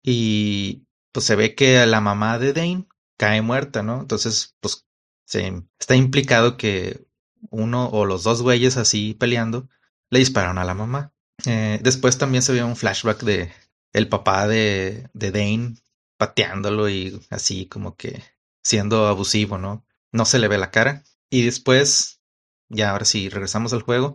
y 0.02 0.86
pues 1.12 1.26
se 1.26 1.36
ve 1.36 1.54
que 1.54 1.84
la 1.86 2.00
mamá 2.00 2.38
de 2.38 2.52
Dane 2.52 2.86
cae 3.18 3.42
muerta, 3.42 3.82
¿no? 3.82 4.00
Entonces, 4.00 4.56
pues 4.60 4.86
se, 5.26 5.64
está 5.78 5.96
implicado 5.96 6.56
que 6.56 7.06
uno 7.50 7.88
o 7.88 8.04
los 8.06 8.22
dos 8.24 8.42
güeyes 8.42 8.76
así 8.76 9.14
peleando 9.14 9.68
le 10.10 10.20
dispararon 10.20 10.58
a 10.58 10.64
la 10.64 10.74
mamá. 10.74 11.12
Eh, 11.46 11.78
después 11.82 12.18
también 12.18 12.42
se 12.42 12.52
ve 12.52 12.64
un 12.64 12.76
flashback 12.76 13.22
de 13.22 13.52
el 13.92 14.08
papá 14.08 14.46
de, 14.46 15.08
de 15.12 15.30
Dane 15.30 15.76
pateándolo 16.16 16.88
y 16.88 17.20
así 17.30 17.66
como 17.66 17.96
que 17.96 18.22
siendo 18.62 19.06
abusivo, 19.06 19.58
¿no? 19.58 19.84
No 20.12 20.24
se 20.24 20.38
le 20.38 20.48
ve 20.48 20.58
la 20.58 20.70
cara. 20.70 21.04
Y 21.30 21.44
después, 21.44 22.20
ya 22.68 22.90
ahora 22.90 23.04
sí, 23.04 23.28
regresamos 23.28 23.72
al 23.72 23.82
juego. 23.82 24.14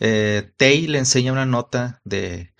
Eh, 0.00 0.52
Tay 0.56 0.86
le 0.86 0.98
enseña 0.98 1.32
una 1.32 1.46
nota 1.46 2.00
de 2.04 2.54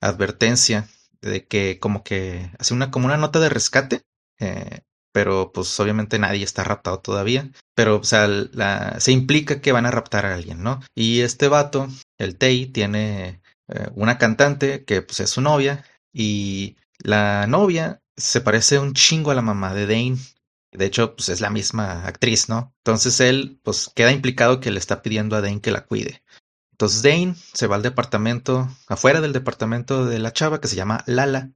advertencia 0.00 0.88
de 1.20 1.46
que 1.46 1.78
como 1.78 2.04
que 2.04 2.50
hace 2.58 2.74
una 2.74 2.90
como 2.90 3.06
una 3.06 3.16
nota 3.16 3.40
de 3.40 3.48
rescate, 3.48 4.02
eh, 4.38 4.80
pero 5.12 5.52
pues 5.52 5.78
obviamente 5.80 6.18
nadie 6.18 6.44
está 6.44 6.64
raptado 6.64 7.00
todavía, 7.00 7.50
pero 7.74 7.96
o 7.96 8.04
sea, 8.04 8.28
la, 8.28 9.00
se 9.00 9.12
implica 9.12 9.60
que 9.60 9.72
van 9.72 9.86
a 9.86 9.90
raptar 9.90 10.26
a 10.26 10.34
alguien, 10.34 10.62
¿no? 10.62 10.80
Y 10.94 11.20
este 11.20 11.48
vato, 11.48 11.88
el 12.18 12.36
Tei, 12.36 12.66
tiene 12.66 13.40
eh, 13.68 13.88
una 13.94 14.18
cantante 14.18 14.84
que 14.84 15.02
pues 15.02 15.20
es 15.20 15.30
su 15.30 15.40
novia 15.40 15.84
y 16.12 16.76
la 17.02 17.46
novia 17.46 18.00
se 18.16 18.40
parece 18.40 18.78
un 18.78 18.94
chingo 18.94 19.30
a 19.30 19.34
la 19.34 19.42
mamá 19.42 19.74
de 19.74 19.86
Dane. 19.86 20.18
De 20.72 20.84
hecho, 20.84 21.16
pues 21.16 21.28
es 21.30 21.40
la 21.40 21.50
misma 21.50 22.06
actriz, 22.06 22.48
¿no? 22.48 22.74
Entonces 22.78 23.20
él, 23.20 23.60
pues 23.62 23.90
queda 23.94 24.12
implicado 24.12 24.60
que 24.60 24.70
le 24.70 24.78
está 24.78 25.02
pidiendo 25.02 25.36
a 25.36 25.40
Dane 25.40 25.60
que 25.60 25.70
la 25.70 25.86
cuide. 25.86 26.22
Entonces 26.72 27.02
Dane 27.02 27.34
se 27.54 27.66
va 27.66 27.76
al 27.76 27.82
departamento, 27.82 28.68
afuera 28.86 29.20
del 29.20 29.32
departamento 29.32 30.06
de 30.06 30.18
la 30.18 30.32
chava 30.32 30.60
que 30.60 30.68
se 30.68 30.76
llama 30.76 31.02
Lala. 31.06 31.52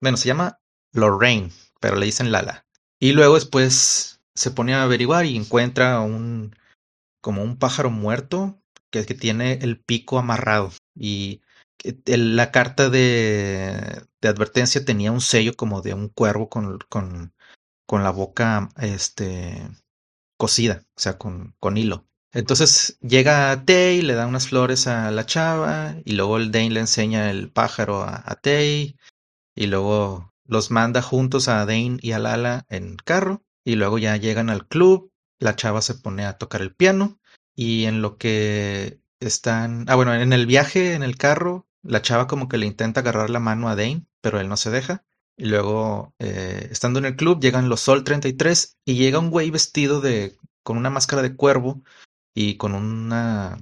Bueno, 0.00 0.16
se 0.16 0.26
llama 0.26 0.60
Lorraine, 0.92 1.52
pero 1.80 1.96
le 1.96 2.06
dicen 2.06 2.32
Lala. 2.32 2.66
Y 2.98 3.12
luego 3.12 3.34
después 3.34 4.20
se 4.34 4.50
pone 4.50 4.74
a 4.74 4.82
averiguar 4.82 5.26
y 5.26 5.36
encuentra 5.36 6.00
un 6.00 6.54
como 7.20 7.42
un 7.42 7.58
pájaro 7.58 7.90
muerto 7.90 8.60
que, 8.90 9.02
tiene 9.04 9.54
el 9.54 9.78
pico 9.80 10.18
amarrado 10.18 10.72
y 10.94 11.42
la 12.06 12.50
carta 12.50 12.88
de, 12.88 14.04
de, 14.20 14.28
advertencia 14.28 14.84
tenía 14.84 15.12
un 15.12 15.20
sello 15.20 15.54
como 15.56 15.82
de 15.82 15.94
un 15.94 16.08
cuervo 16.08 16.48
con, 16.48 17.34
con 17.86 18.02
la 18.02 18.10
boca 18.10 18.68
este, 18.80 19.68
cosida, 20.36 20.84
o 20.96 21.00
sea, 21.00 21.18
con, 21.18 21.54
con 21.60 21.76
hilo. 21.76 22.06
Entonces 22.32 22.98
llega 23.00 23.64
Tay, 23.64 24.02
le 24.02 24.14
da 24.14 24.26
unas 24.26 24.48
flores 24.48 24.86
a 24.86 25.10
la 25.10 25.24
chava 25.24 25.96
y 26.04 26.12
luego 26.12 26.36
el 26.36 26.50
Dane 26.52 26.70
le 26.70 26.80
enseña 26.80 27.30
el 27.30 27.50
pájaro 27.50 28.02
a, 28.02 28.22
a 28.26 28.34
Tay 28.36 28.96
y 29.54 29.66
luego 29.68 30.34
los 30.44 30.70
manda 30.70 31.02
juntos 31.02 31.48
a 31.48 31.64
Dane 31.64 31.98
y 32.00 32.12
a 32.12 32.18
Lala 32.18 32.66
en 32.68 32.96
carro 32.96 33.42
y 33.64 33.76
luego 33.76 33.98
ya 33.98 34.16
llegan 34.16 34.50
al 34.50 34.66
club, 34.66 35.10
la 35.38 35.56
chava 35.56 35.82
se 35.82 35.94
pone 35.94 36.24
a 36.24 36.38
tocar 36.38 36.62
el 36.62 36.74
piano 36.74 37.18
y 37.54 37.84
en 37.86 38.02
lo 38.02 38.18
que 38.18 39.00
están, 39.18 39.86
ah 39.88 39.94
bueno, 39.96 40.14
en 40.14 40.32
el 40.32 40.46
viaje 40.46 40.92
en 40.92 41.02
el 41.02 41.16
carro, 41.16 41.66
la 41.82 42.02
chava 42.02 42.26
como 42.26 42.48
que 42.48 42.58
le 42.58 42.66
intenta 42.66 43.00
agarrar 43.00 43.30
la 43.30 43.40
mano 43.40 43.68
a 43.68 43.76
Dane, 43.76 44.06
pero 44.20 44.40
él 44.40 44.48
no 44.48 44.56
se 44.56 44.70
deja. 44.70 45.04
Y 45.36 45.46
luego, 45.46 46.14
eh, 46.18 46.68
estando 46.70 46.98
en 46.98 47.04
el 47.04 47.16
club, 47.16 47.40
llegan 47.40 47.68
los 47.68 47.80
Sol 47.80 48.04
33 48.04 48.78
y 48.86 48.94
llega 48.94 49.18
un 49.18 49.30
güey 49.30 49.50
vestido 49.50 50.00
de, 50.00 50.38
con 50.62 50.76
una 50.78 50.90
máscara 50.90 51.22
de 51.22 51.36
cuervo 51.36 51.82
y 52.34 52.56
con 52.56 52.74
una, 52.74 53.58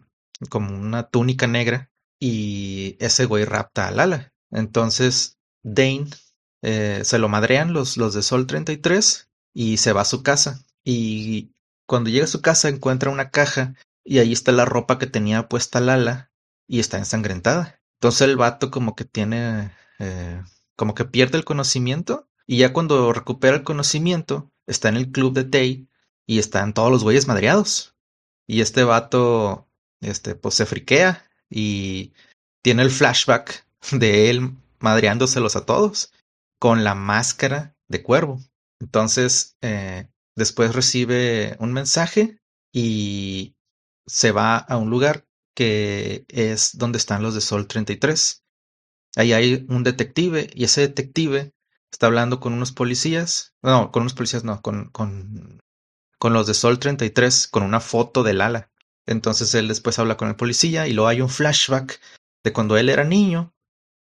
como 0.51 0.77
una 0.77 1.09
túnica 1.09 1.47
negra 1.47 1.91
y 2.21 2.97
ese 3.01 3.25
güey 3.25 3.45
rapta 3.45 3.89
a 3.89 3.91
Lala. 3.91 4.33
Entonces, 4.51 5.39
Dane 5.65 6.11
eh, 6.63 7.01
se 7.05 7.19
lo 7.19 7.29
madrean 7.29 7.73
los, 7.73 7.97
los 7.97 8.15
de 8.15 8.23
Sol 8.23 8.47
33 8.47 9.29
y 9.53 9.77
se 9.77 9.93
va 9.93 10.03
a 10.03 10.07
su 10.07 10.23
casa. 10.23 10.65
Y 10.85 11.53
cuando 11.87 12.11
llega 12.11 12.25
a 12.25 12.29
su 12.29 12.41
casa 12.41 12.69
encuentra 12.69 13.11
una 13.11 13.31
caja 13.31 13.75
y 14.05 14.19
ahí 14.19 14.33
está 14.33 14.53
la 14.53 14.65
ropa 14.65 14.99
que 14.99 15.07
tenía 15.07 15.49
puesta 15.49 15.81
Lala 15.81 16.31
y 16.67 16.81
está 16.81 16.99
ensangrentada. 16.99 17.81
Entonces 18.01 18.23
el 18.23 18.37
vato 18.37 18.71
como 18.71 18.95
que 18.95 19.05
tiene, 19.05 19.73
eh, 19.99 20.43
como 20.77 20.95
que 20.95 21.05
pierde 21.05 21.39
el 21.39 21.45
conocimiento 21.45 22.29
y 22.47 22.59
ya 22.59 22.73
cuando 22.73 23.13
recupera 23.13 23.57
el 23.57 23.65
conocimiento 23.65 24.51
está 24.67 24.89
en 24.89 24.97
el 24.97 25.11
club 25.11 25.35
de 25.35 25.45
Tay 25.45 25.89
y 26.27 26.39
están 26.39 26.75
todos 26.75 26.91
los 26.91 27.03
güeyes 27.03 27.29
madreados. 27.29 27.95
Y 28.47 28.61
este 28.61 28.85
vato, 28.85 29.69
este, 30.01 30.35
pues 30.35 30.55
se 30.55 30.67
friquea 30.67 31.25
y 31.49 32.13
tiene 32.63 32.83
el 32.83 32.91
flashback 32.91 33.67
de 33.93 34.31
él 34.31 34.53
madreándoselos 34.79 35.57
a 35.57 35.65
todos 35.65 36.13
con 36.59 36.85
la 36.85 36.95
máscara 36.95 37.77
de 37.89 38.03
cuervo. 38.03 38.41
Entonces, 38.81 39.57
eh, 39.63 40.09
después 40.37 40.75
recibe 40.75 41.57
un 41.59 41.73
mensaje 41.73 42.39
y 42.73 43.57
se 44.07 44.33
va 44.33 44.57
a 44.57 44.77
un 44.77 44.91
lugar 44.91 45.27
que 45.55 46.25
es 46.29 46.77
donde 46.77 46.99
están 46.99 47.23
los 47.23 47.35
de 47.35 47.41
Sol 47.41 47.67
33. 47.67 48.44
Ahí 49.17 49.33
hay 49.33 49.67
un 49.69 49.85
detective 49.85 50.51
y 50.55 50.65
ese 50.65 50.83
detective 50.83 51.53
está 51.91 52.07
hablando 52.07 52.41
con 52.41 52.53
unos 52.53 52.73
policías, 52.73 53.55
no, 53.63 53.93
con 53.93 54.03
unos 54.03 54.15
policías 54.15 54.45
no, 54.45 54.61
con, 54.61 54.91
con, 54.91 55.61
con 56.19 56.33
los 56.33 56.47
de 56.47 56.55
Sol 56.55 56.79
33, 56.79 57.49
con 57.49 57.63
una 57.63 57.81
foto 57.81 58.23
del 58.23 58.41
ala. 58.41 58.71
Entonces 59.07 59.55
él 59.55 59.69
después 59.69 59.99
habla 59.99 60.17
con 60.17 60.29
el 60.29 60.37
policía 60.37 60.89
y 60.89 60.93
luego 60.93 61.09
hay 61.09 61.21
un 61.21 61.29
flashback 61.29 62.01
de 62.43 62.53
cuando 62.53 62.77
él 62.77 62.89
era 62.89 63.05
niño 63.05 63.55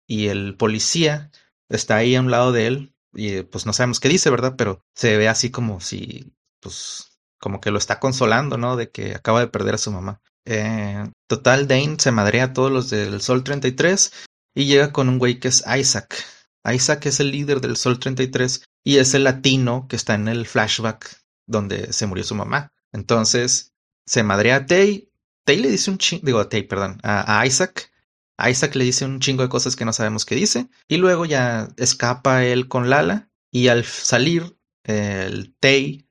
y 0.08 0.28
el 0.28 0.56
policía 0.56 1.32
está 1.70 1.98
ahí 1.98 2.16
a 2.16 2.22
un 2.22 2.32
lado 2.32 2.52
de 2.52 2.68
él 2.68 2.94
y 3.14 3.42
pues 3.44 3.66
no 3.66 3.74
sabemos 3.74 4.00
qué 4.00 4.10
dice, 4.10 4.30
¿verdad? 4.30 4.56
Pero 4.58 4.84
se 4.94 5.18
ve 5.18 5.28
así 5.28 5.50
como 5.50 5.80
si, 5.80 6.34
pues, 6.60 7.20
como 7.40 7.60
que 7.60 7.72
lo 7.72 7.78
está 7.78 8.00
consolando, 8.00 8.58
¿no? 8.58 8.76
De 8.76 8.92
que 8.92 9.16
acaba 9.16 9.40
de 9.40 9.48
perder 9.48 9.76
a 9.76 9.80
su 9.80 9.92
mamá. 9.92 10.22
Eh, 10.46 11.10
total, 11.28 11.68
Dane 11.68 11.98
se 12.00 12.12
madrea 12.12 12.46
a 12.46 12.54
todos 12.54 12.72
los 12.72 12.90
del 12.90 13.22
Sol 13.22 13.44
33 13.44 14.12
y 14.60 14.66
llega 14.66 14.92
con 14.92 15.08
un 15.08 15.20
güey 15.20 15.40
que 15.40 15.48
es 15.48 15.64
Isaac. 15.80 16.22
Isaac 16.70 17.06
es 17.06 17.22
el 17.22 17.32
líder 17.32 17.62
del 17.62 17.78
Sol 17.78 17.98
33 17.98 18.62
y 18.84 18.98
es 18.98 19.14
el 19.14 19.24
latino 19.24 19.88
que 19.88 19.96
está 19.96 20.16
en 20.16 20.28
el 20.28 20.46
flashback 20.46 21.24
donde 21.48 21.94
se 21.94 22.06
murió 22.08 22.26
su 22.26 22.36
mamá. 22.36 22.74
Entonces, 22.92 23.74
se 24.06 24.22
madrea 24.22 24.58
a 24.58 24.66
Tay. 24.66 25.10
Tay 25.46 25.62
le 25.62 25.70
dice 25.70 25.90
un 25.90 25.98
chingo, 25.98 26.26
digo 26.26 26.40
a 26.40 26.50
Tay, 26.50 26.64
perdón, 26.64 27.00
a, 27.04 27.46
Isaac. 27.46 27.90
Isaac 28.38 28.76
le 28.76 28.84
dice 28.84 29.06
un 29.06 29.22
chingo 29.22 29.44
de 29.44 29.50
cosas 29.50 29.78
que 29.78 29.86
no 29.86 29.94
sabemos 29.94 30.26
qué 30.26 30.36
dice. 30.36 30.68
Y 30.90 30.98
luego 30.98 31.26
ya 31.26 31.70
escapa 31.78 32.44
él 32.44 32.68
con 32.68 32.90
Lala. 32.90 33.30
Y 33.52 33.70
al 33.70 33.86
salir, 33.86 34.58
el 34.84 35.56
Tay 35.62 36.06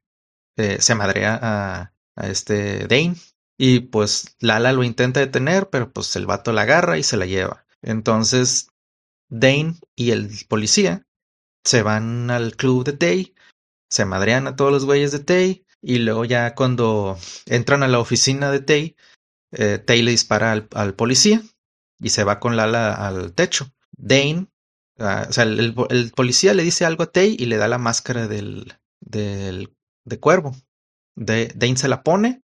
eh, 0.57 0.79
se 0.81 0.95
madrea 0.95 1.39
a, 1.41 1.93
a 2.17 2.29
este 2.29 2.87
Dane 2.87 3.17
y 3.59 3.81
pues 3.81 4.37
Lala 4.41 4.73
lo 4.73 4.85
intenta 4.85 5.21
detener, 5.21 5.69
pero 5.69 5.93
pues 5.93 6.17
el 6.17 6.25
vato 6.25 6.53
la 6.53 6.63
agarra 6.63 6.97
y 6.97 7.03
se 7.03 7.19
la 7.19 7.27
lleva. 7.27 7.67
Entonces 7.83 8.69
Dane 9.29 9.77
y 9.95 10.11
el 10.11 10.31
policía 10.49 11.07
se 11.65 11.83
van 11.83 12.31
al 12.31 12.57
club 12.57 12.85
de 12.85 12.93
Tay, 12.93 13.35
se 13.91 14.05
madrean 14.05 14.47
a 14.47 14.57
todos 14.57 14.73
los 14.73 14.85
güeyes 14.85 15.13
de 15.13 15.21
Tay 15.21 15.67
y 15.81 15.99
luego 15.99 16.25
ya 16.25 16.55
cuando 16.55 17.19
entran 17.47 17.83
a 17.83 17.89
la 17.89 17.99
oficina 17.99 18.51
de 18.51 18.61
Tay, 18.61 18.97
eh, 19.53 19.79
Tay 19.79 20.03
le 20.03 20.11
dispara 20.11 20.53
al, 20.53 20.95
policía 20.95 21.43
y 22.01 22.11
se 22.11 22.25
va 22.25 22.41
con 22.41 22.57
Lala 22.57 22.95
al 22.95 23.33
techo. 23.35 23.73
Dane, 23.93 24.49
ah, 24.99 25.27
o 25.29 25.33
sea, 25.33 25.45
el, 25.45 25.75
policía 26.15 26.55
le 26.55 26.63
dice 26.63 26.85
algo 26.85 27.05
a 27.05 27.13
Tay 27.13 27.37
y 27.39 27.47
le 27.47 27.57
da 27.57 27.69
la 27.69 27.79
máscara 27.79 28.29
del, 28.29 28.75
del 29.01 29.75
de 30.05 30.21
cuervo. 30.21 30.57
De, 31.15 31.53
Dane 31.55 31.77
se 31.77 31.89
la 31.89 32.03
pone 32.03 32.43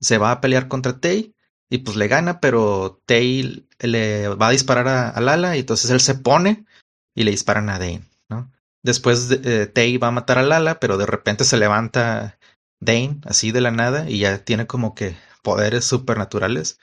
se 0.00 0.18
va 0.18 0.30
a 0.30 0.40
pelear 0.40 0.68
contra 0.68 1.00
Tay 1.00 1.34
y 1.70 1.78
pues 1.78 1.96
le 1.96 2.08
gana, 2.08 2.40
pero 2.40 3.02
Tay 3.06 3.68
le 3.80 4.28
va 4.28 4.48
a 4.48 4.52
disparar 4.52 4.88
a, 4.88 5.20
Lala 5.20 5.56
y 5.56 5.60
entonces 5.60 5.90
él 5.90 6.00
se 6.00 6.14
pone 6.14 6.66
y 7.14 7.24
le 7.24 7.30
disparan 7.32 7.68
a 7.68 7.78
Dane, 7.78 8.08
¿no? 8.28 8.52
Después 8.82 9.30
eh, 9.30 9.66
Tay 9.66 9.98
va 9.98 10.08
a 10.08 10.12
matar 10.12 10.38
a 10.38 10.42
Lala, 10.42 10.78
pero 10.78 10.96
de 10.96 11.06
repente 11.06 11.44
se 11.44 11.56
levanta 11.56 12.38
Dane 12.80 13.20
así 13.24 13.52
de 13.52 13.60
la 13.60 13.70
nada 13.70 14.08
y 14.08 14.20
ya 14.20 14.44
tiene 14.44 14.66
como 14.66 14.94
que 14.94 15.16
poderes 15.42 15.84
supernaturales. 15.84 16.78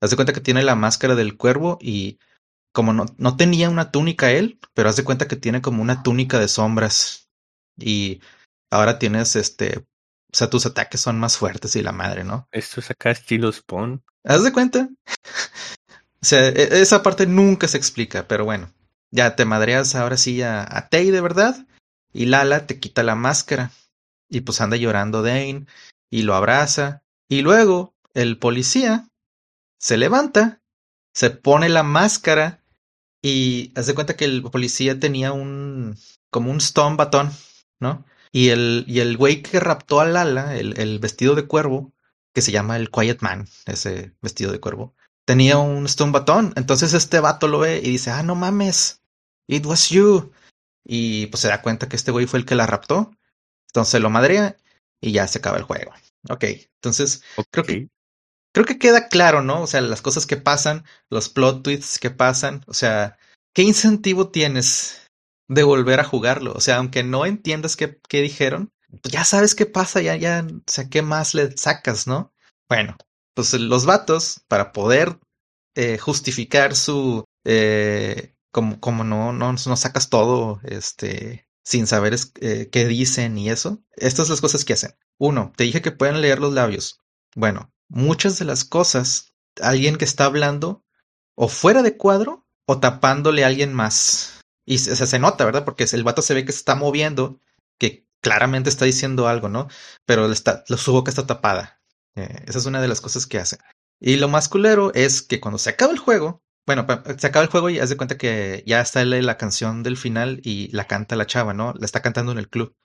Haz 0.00 0.10
de 0.10 0.16
cuenta 0.16 0.32
que 0.32 0.40
tiene 0.40 0.62
la 0.62 0.74
máscara 0.74 1.14
del 1.14 1.36
cuervo 1.36 1.78
y 1.80 2.18
como 2.72 2.92
no, 2.92 3.06
no 3.18 3.36
tenía 3.36 3.70
una 3.70 3.90
túnica 3.90 4.30
él, 4.30 4.58
pero 4.74 4.88
haz 4.88 4.96
de 4.96 5.04
cuenta 5.04 5.28
que 5.28 5.36
tiene 5.36 5.62
como 5.62 5.82
una 5.82 6.02
túnica 6.02 6.38
de 6.38 6.48
sombras 6.48 7.28
y 7.76 8.20
ahora 8.70 8.98
tienes 8.98 9.36
este 9.36 9.84
o 10.32 10.36
sea, 10.36 10.48
tus 10.48 10.64
ataques 10.64 11.00
son 11.00 11.20
más 11.20 11.36
fuertes 11.36 11.76
y 11.76 11.82
la 11.82 11.92
madre, 11.92 12.24
¿no? 12.24 12.48
Esto 12.52 12.80
es 12.80 12.90
acá 12.90 13.10
estilo 13.10 13.52
Spawn. 13.52 14.02
¿Haz 14.24 14.42
de 14.42 14.52
cuenta? 14.52 14.88
o 15.06 16.24
sea, 16.24 16.48
e, 16.48 16.80
esa 16.80 17.02
parte 17.02 17.26
nunca 17.26 17.68
se 17.68 17.76
explica, 17.76 18.26
pero 18.26 18.46
bueno. 18.46 18.72
Ya 19.10 19.36
te 19.36 19.44
madreas 19.44 19.94
ahora 19.94 20.16
sí 20.16 20.40
a, 20.40 20.62
a 20.62 20.88
Tay 20.88 21.10
de 21.10 21.20
verdad. 21.20 21.66
Y 22.14 22.26
Lala 22.26 22.66
te 22.66 22.80
quita 22.80 23.02
la 23.02 23.14
máscara. 23.14 23.72
Y 24.30 24.40
pues 24.40 24.62
anda 24.62 24.78
llorando 24.78 25.22
Dane. 25.22 25.66
Y 26.08 26.22
lo 26.22 26.34
abraza. 26.34 27.02
Y 27.28 27.42
luego 27.42 27.94
el 28.14 28.38
policía 28.38 29.10
se 29.78 29.98
levanta. 29.98 30.62
Se 31.12 31.28
pone 31.28 31.68
la 31.68 31.82
máscara. 31.82 32.64
Y 33.20 33.70
haz 33.76 33.86
de 33.86 33.94
cuenta 33.94 34.16
que 34.16 34.24
el 34.24 34.42
policía 34.42 34.98
tenía 34.98 35.32
un. 35.32 35.98
como 36.30 36.50
un 36.50 36.56
stone 36.56 36.96
batón, 36.96 37.30
¿no? 37.78 38.06
Y 38.32 38.48
el, 38.48 38.84
y 38.88 39.00
el 39.00 39.16
güey 39.16 39.42
que 39.42 39.60
raptó 39.60 40.00
a 40.00 40.06
Lala, 40.06 40.56
el, 40.56 40.78
el 40.80 40.98
vestido 40.98 41.34
de 41.34 41.46
cuervo, 41.46 41.92
que 42.34 42.40
se 42.40 42.52
llama 42.52 42.76
el 42.76 42.90
Quiet 42.90 43.20
Man, 43.20 43.46
ese 43.66 44.14
vestido 44.22 44.52
de 44.52 44.60
cuervo, 44.60 44.94
tenía 45.26 45.58
un 45.58 45.86
stone 45.86 46.12
batón. 46.12 46.52
Entonces 46.56 46.94
este 46.94 47.20
vato 47.20 47.46
lo 47.46 47.58
ve 47.58 47.80
y 47.82 47.90
dice, 47.90 48.10
ah, 48.10 48.22
no 48.22 48.34
mames, 48.34 49.02
it 49.46 49.66
was 49.66 49.90
you. 49.90 50.32
Y 50.84 51.26
pues 51.26 51.42
se 51.42 51.48
da 51.48 51.62
cuenta 51.62 51.88
que 51.88 51.96
este 51.96 52.10
güey 52.10 52.26
fue 52.26 52.38
el 52.38 52.46
que 52.46 52.54
la 52.54 52.66
raptó. 52.66 53.12
Entonces 53.68 54.00
lo 54.00 54.10
madrea 54.10 54.56
y 55.00 55.12
ya 55.12 55.28
se 55.28 55.38
acaba 55.38 55.58
el 55.58 55.64
juego. 55.64 55.92
Ok, 56.30 56.44
entonces 56.76 57.22
creo 57.50 57.64
que 57.64 57.88
creo 58.52 58.66
que 58.66 58.78
queda 58.78 59.08
claro, 59.08 59.42
¿no? 59.42 59.62
O 59.62 59.66
sea, 59.66 59.80
las 59.80 60.02
cosas 60.02 60.26
que 60.26 60.36
pasan, 60.36 60.84
los 61.10 61.28
plot 61.28 61.62
twists 61.62 61.98
que 61.98 62.10
pasan, 62.10 62.62
o 62.66 62.74
sea, 62.74 63.18
¿qué 63.54 63.62
incentivo 63.62 64.28
tienes 64.28 65.01
de 65.54 65.62
volver 65.62 66.00
a 66.00 66.04
jugarlo. 66.04 66.52
O 66.54 66.60
sea, 66.60 66.76
aunque 66.76 67.02
no 67.02 67.26
entiendas 67.26 67.76
qué, 67.76 68.00
qué 68.08 68.22
dijeron, 68.22 68.72
ya 69.04 69.24
sabes 69.24 69.54
qué 69.54 69.66
pasa, 69.66 70.00
ya, 70.00 70.16
ya, 70.16 70.46
qué 70.90 71.02
más 71.02 71.34
le 71.34 71.56
sacas, 71.56 72.06
¿no? 72.06 72.32
Bueno, 72.68 72.96
pues 73.34 73.52
los 73.54 73.86
vatos, 73.86 74.42
para 74.48 74.72
poder 74.72 75.18
eh, 75.74 75.98
justificar 75.98 76.76
su, 76.76 77.24
eh, 77.44 78.34
como, 78.50 78.80
como 78.80 79.04
no, 79.04 79.32
no, 79.32 79.52
no 79.52 79.76
sacas 79.76 80.10
todo, 80.10 80.60
este, 80.64 81.48
sin 81.64 81.86
saber 81.86 82.16
eh, 82.40 82.68
qué 82.70 82.86
dicen 82.86 83.38
y 83.38 83.50
eso. 83.50 83.82
Estas 83.96 84.26
son 84.26 84.34
las 84.34 84.40
cosas 84.40 84.64
que 84.64 84.74
hacen. 84.74 84.94
Uno, 85.18 85.52
te 85.56 85.64
dije 85.64 85.82
que 85.82 85.92
pueden 85.92 86.20
leer 86.20 86.38
los 86.38 86.52
labios. 86.52 87.00
Bueno, 87.34 87.72
muchas 87.88 88.38
de 88.38 88.44
las 88.44 88.64
cosas, 88.64 89.32
alguien 89.60 89.96
que 89.96 90.04
está 90.04 90.24
hablando 90.24 90.84
o 91.34 91.48
fuera 91.48 91.82
de 91.82 91.96
cuadro 91.96 92.46
o 92.66 92.80
tapándole 92.80 93.44
a 93.44 93.46
alguien 93.46 93.72
más. 93.72 94.41
Y 94.64 94.78
se, 94.78 94.94
se 94.94 95.18
nota, 95.18 95.44
¿verdad? 95.44 95.64
Porque 95.64 95.86
el 95.92 96.04
vato 96.04 96.22
se 96.22 96.34
ve 96.34 96.44
que 96.44 96.52
se 96.52 96.58
está 96.58 96.74
moviendo, 96.74 97.40
que 97.78 98.06
claramente 98.20 98.70
está 98.70 98.84
diciendo 98.84 99.28
algo, 99.28 99.48
¿no? 99.48 99.68
Pero 100.06 100.30
está, 100.30 100.64
su 100.66 100.92
boca 100.92 101.10
está 101.10 101.26
tapada. 101.26 101.80
Eh, 102.14 102.44
esa 102.46 102.58
es 102.58 102.66
una 102.66 102.80
de 102.80 102.88
las 102.88 103.00
cosas 103.00 103.26
que 103.26 103.38
hace. 103.38 103.58
Y 104.00 104.16
lo 104.16 104.28
más 104.28 104.48
culero 104.48 104.92
es 104.94 105.22
que 105.22 105.40
cuando 105.40 105.58
se 105.58 105.70
acaba 105.70 105.92
el 105.92 105.98
juego, 105.98 106.42
bueno, 106.66 106.86
se 107.18 107.26
acaba 107.26 107.44
el 107.44 107.50
juego 107.50 107.70
y 107.70 107.78
haz 107.80 107.88
de 107.88 107.96
cuenta 107.96 108.18
que 108.18 108.62
ya 108.66 108.80
está 108.80 109.04
la 109.04 109.36
canción 109.36 109.82
del 109.82 109.96
final 109.96 110.40
y 110.44 110.68
la 110.68 110.86
canta 110.86 111.16
la 111.16 111.26
chava, 111.26 111.54
¿no? 111.54 111.74
La 111.78 111.84
está 111.84 112.02
cantando 112.02 112.32
en 112.32 112.38
el 112.38 112.48
club. 112.48 112.76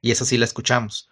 Y 0.00 0.12
esa 0.12 0.24
sí 0.24 0.38
la 0.38 0.44
escuchamos. 0.44 1.08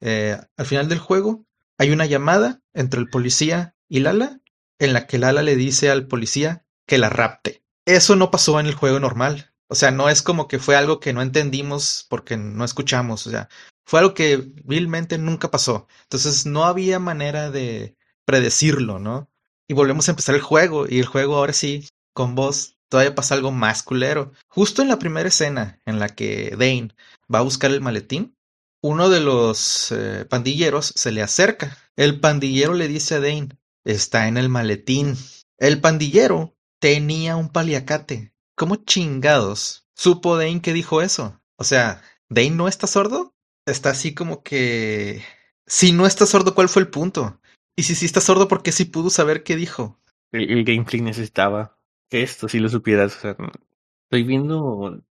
Eh, 0.00 0.38
al 0.56 0.66
final 0.66 0.88
del 0.88 0.98
juego 0.98 1.46
hay 1.78 1.90
una 1.90 2.06
llamada 2.06 2.60
entre 2.74 3.00
el 3.00 3.10
policía 3.10 3.74
y 3.88 4.00
Lala 4.00 4.40
en 4.78 4.92
la 4.92 5.06
que 5.06 5.18
Lala 5.18 5.42
le 5.42 5.56
dice 5.56 5.90
al 5.90 6.06
policía 6.06 6.64
que 6.86 6.98
la 6.98 7.08
rapte. 7.08 7.62
Eso 7.86 8.16
no 8.16 8.30
pasó 8.30 8.58
en 8.60 8.66
el 8.66 8.74
juego 8.74 9.00
normal. 9.00 9.52
O 9.68 9.74
sea, 9.74 9.90
no 9.90 10.08
es 10.08 10.22
como 10.22 10.48
que 10.48 10.58
fue 10.58 10.76
algo 10.76 11.00
que 11.00 11.12
no 11.12 11.22
entendimos 11.22 12.06
porque 12.08 12.36
no 12.36 12.64
escuchamos. 12.64 13.26
O 13.26 13.30
sea, 13.30 13.48
fue 13.84 14.00
algo 14.00 14.14
que 14.14 14.36
vilmente 14.64 15.18
nunca 15.18 15.50
pasó. 15.50 15.88
Entonces 16.02 16.46
no 16.46 16.64
había 16.64 16.98
manera 16.98 17.50
de 17.50 17.96
predecirlo, 18.24 18.98
¿no? 18.98 19.30
Y 19.68 19.74
volvemos 19.74 20.08
a 20.08 20.12
empezar 20.12 20.34
el 20.34 20.40
juego. 20.40 20.86
Y 20.88 21.00
el 21.00 21.06
juego 21.06 21.36
ahora 21.36 21.52
sí, 21.52 21.88
con 22.12 22.34
voz, 22.34 22.76
todavía 22.88 23.14
pasa 23.14 23.34
algo 23.34 23.52
más 23.52 23.82
culero. 23.82 24.32
Justo 24.48 24.82
en 24.82 24.88
la 24.88 24.98
primera 24.98 25.28
escena 25.28 25.80
en 25.86 25.98
la 25.98 26.08
que 26.08 26.50
Dane 26.50 26.94
va 27.32 27.40
a 27.40 27.42
buscar 27.42 27.70
el 27.70 27.80
maletín, 27.80 28.36
uno 28.82 29.08
de 29.08 29.20
los 29.20 29.90
eh, 29.90 30.24
pandilleros 30.28 30.92
se 30.94 31.10
le 31.10 31.22
acerca. 31.22 31.76
El 31.96 32.20
pandillero 32.20 32.74
le 32.74 32.86
dice 32.88 33.16
a 33.16 33.20
Dane, 33.20 33.48
está 33.84 34.28
en 34.28 34.36
el 34.36 34.48
maletín. 34.48 35.16
El 35.58 35.80
pandillero 35.80 36.54
tenía 36.78 37.36
un 37.36 37.48
paliacate. 37.48 38.32
¿Cómo 38.56 38.76
chingados 38.76 39.86
supo 39.94 40.36
Dane 40.38 40.62
que 40.62 40.72
dijo 40.72 41.02
eso? 41.02 41.40
O 41.56 41.64
sea, 41.64 42.02
¿Dane 42.30 42.50
no 42.50 42.68
está 42.68 42.86
sordo? 42.86 43.34
Está 43.66 43.90
así 43.90 44.14
como 44.14 44.42
que... 44.42 45.22
Si 45.66 45.92
no 45.92 46.06
está 46.06 46.24
sordo, 46.24 46.54
¿cuál 46.54 46.70
fue 46.70 46.82
el 46.82 46.88
punto? 46.88 47.40
Y 47.76 47.82
si 47.82 47.94
sí 47.94 48.06
está 48.06 48.22
sordo, 48.22 48.48
¿por 48.48 48.62
qué 48.62 48.72
sí 48.72 48.86
pudo 48.86 49.10
saber 49.10 49.42
qué 49.42 49.56
dijo? 49.56 50.00
El, 50.32 50.64
gameplay 50.64 51.02
necesitaba 51.02 51.78
que 52.08 52.22
esto 52.22 52.48
si 52.48 52.58
lo 52.58 52.68
supieras. 52.70 53.16
estoy 53.16 54.22
viendo 54.22 54.62
un 54.64 55.04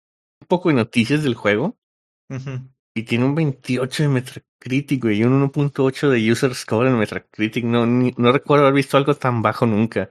poco 0.47 0.69
de 0.69 0.77
noticias 0.77 1.25
del 1.25 1.35
juego. 1.35 1.77
Y 2.95 3.03
tiene 3.03 3.25
un 3.25 3.35
28 3.35 4.05
de 4.05 4.09
Metacritic, 4.09 5.05
y 5.07 5.25
un 5.25 5.51
1.8 5.51 6.09
de 6.11 6.31
User 6.31 6.55
Score 6.55 6.89
en 6.89 6.99
Metacritic. 6.99 7.65
No, 7.65 7.87
no 7.87 8.33
recuerdo 8.33 8.67
haber 8.67 8.77
visto 8.77 8.97
algo 8.97 9.15
tan 9.15 9.43
bajo 9.43 9.67
nunca. 9.67 10.11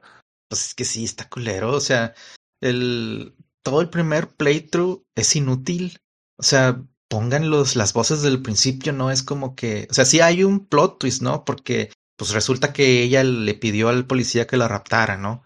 Pues 0.50 0.66
es 0.66 0.76
que 0.76 0.84
sí, 0.84 1.06
está 1.06 1.30
culero. 1.30 1.72
O 1.72 1.80
sea, 1.80 2.14
el, 2.62 3.36
todo 3.64 3.82
el 3.82 3.90
primer 3.90 4.30
playthrough 4.30 5.04
es 5.16 5.36
inútil. 5.36 6.00
O 6.38 6.44
sea, 6.44 6.82
pongan 7.08 7.50
los, 7.50 7.76
las 7.76 7.94
voces 7.94 8.22
del 8.22 8.42
principio, 8.42 8.94
no 8.94 9.12
es 9.12 9.22
como 9.22 9.56
que, 9.56 9.88
o 9.92 9.94
sea, 9.94 10.06
sí 10.06 10.22
hay 10.22 10.44
un 10.44 10.66
plot 10.66 11.00
twist, 11.00 11.22
¿no? 11.22 11.44
Porque 11.44 11.92
pues 12.16 12.32
resulta 12.32 12.72
que 12.72 13.04
ella 13.04 13.24
le 13.24 13.54
pidió 13.54 13.90
al 13.90 14.06
policía 14.06 14.48
que 14.48 14.58
la 14.58 14.68
raptara, 14.68 15.18
¿no? 15.18 15.44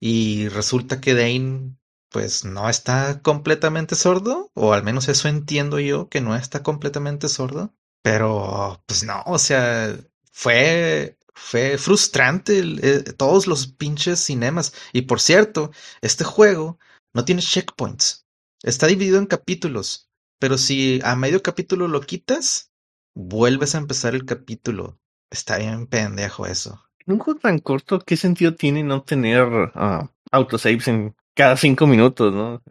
Y 0.00 0.48
resulta 0.48 1.00
que 1.00 1.14
Dane 1.14 1.76
pues 2.08 2.44
no 2.44 2.68
está 2.68 3.20
completamente 3.22 3.94
sordo, 3.94 4.50
o 4.54 4.72
al 4.72 4.84
menos 4.84 5.08
eso 5.08 5.28
entiendo 5.28 5.80
yo, 5.80 6.08
que 6.08 6.20
no 6.20 6.36
está 6.36 6.62
completamente 6.62 7.28
sordo, 7.28 7.74
pero 8.02 8.82
pues 8.86 9.04
no, 9.04 9.22
o 9.26 9.38
sea, 9.38 9.96
fue 10.30 11.18
fue 11.34 11.78
frustrante 11.78 12.60
eh, 12.60 13.02
todos 13.16 13.46
los 13.46 13.66
pinches 13.66 14.20
cinemas. 14.20 14.74
Y 14.92 15.02
por 15.02 15.20
cierto, 15.20 15.70
este 16.00 16.24
juego 16.24 16.78
no 17.14 17.24
tiene 17.24 17.42
checkpoints. 17.42 18.26
Está 18.62 18.86
dividido 18.86 19.18
en 19.18 19.26
capítulos. 19.26 20.08
Pero 20.38 20.58
si 20.58 21.00
a 21.04 21.14
medio 21.16 21.42
capítulo 21.42 21.88
lo 21.88 22.00
quitas, 22.00 22.72
vuelves 23.14 23.74
a 23.74 23.78
empezar 23.78 24.14
el 24.14 24.24
capítulo. 24.24 24.98
Está 25.30 25.58
bien 25.58 25.86
pendejo 25.86 26.46
eso. 26.46 26.82
En 27.06 27.14
un 27.14 27.18
juego 27.20 27.40
tan 27.40 27.58
corto, 27.58 28.00
¿qué 28.00 28.16
sentido 28.16 28.54
tiene 28.54 28.82
no 28.82 29.02
tener 29.02 29.44
uh, 29.44 30.08
autosaves 30.30 30.88
en 30.88 31.14
cada 31.34 31.56
cinco 31.56 31.86
minutos, 31.86 32.32
no? 32.32 32.62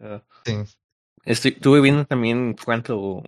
sí. 0.44 0.54
estuve 1.24 1.80
viendo 1.80 2.04
también 2.04 2.56
cuánto 2.62 3.22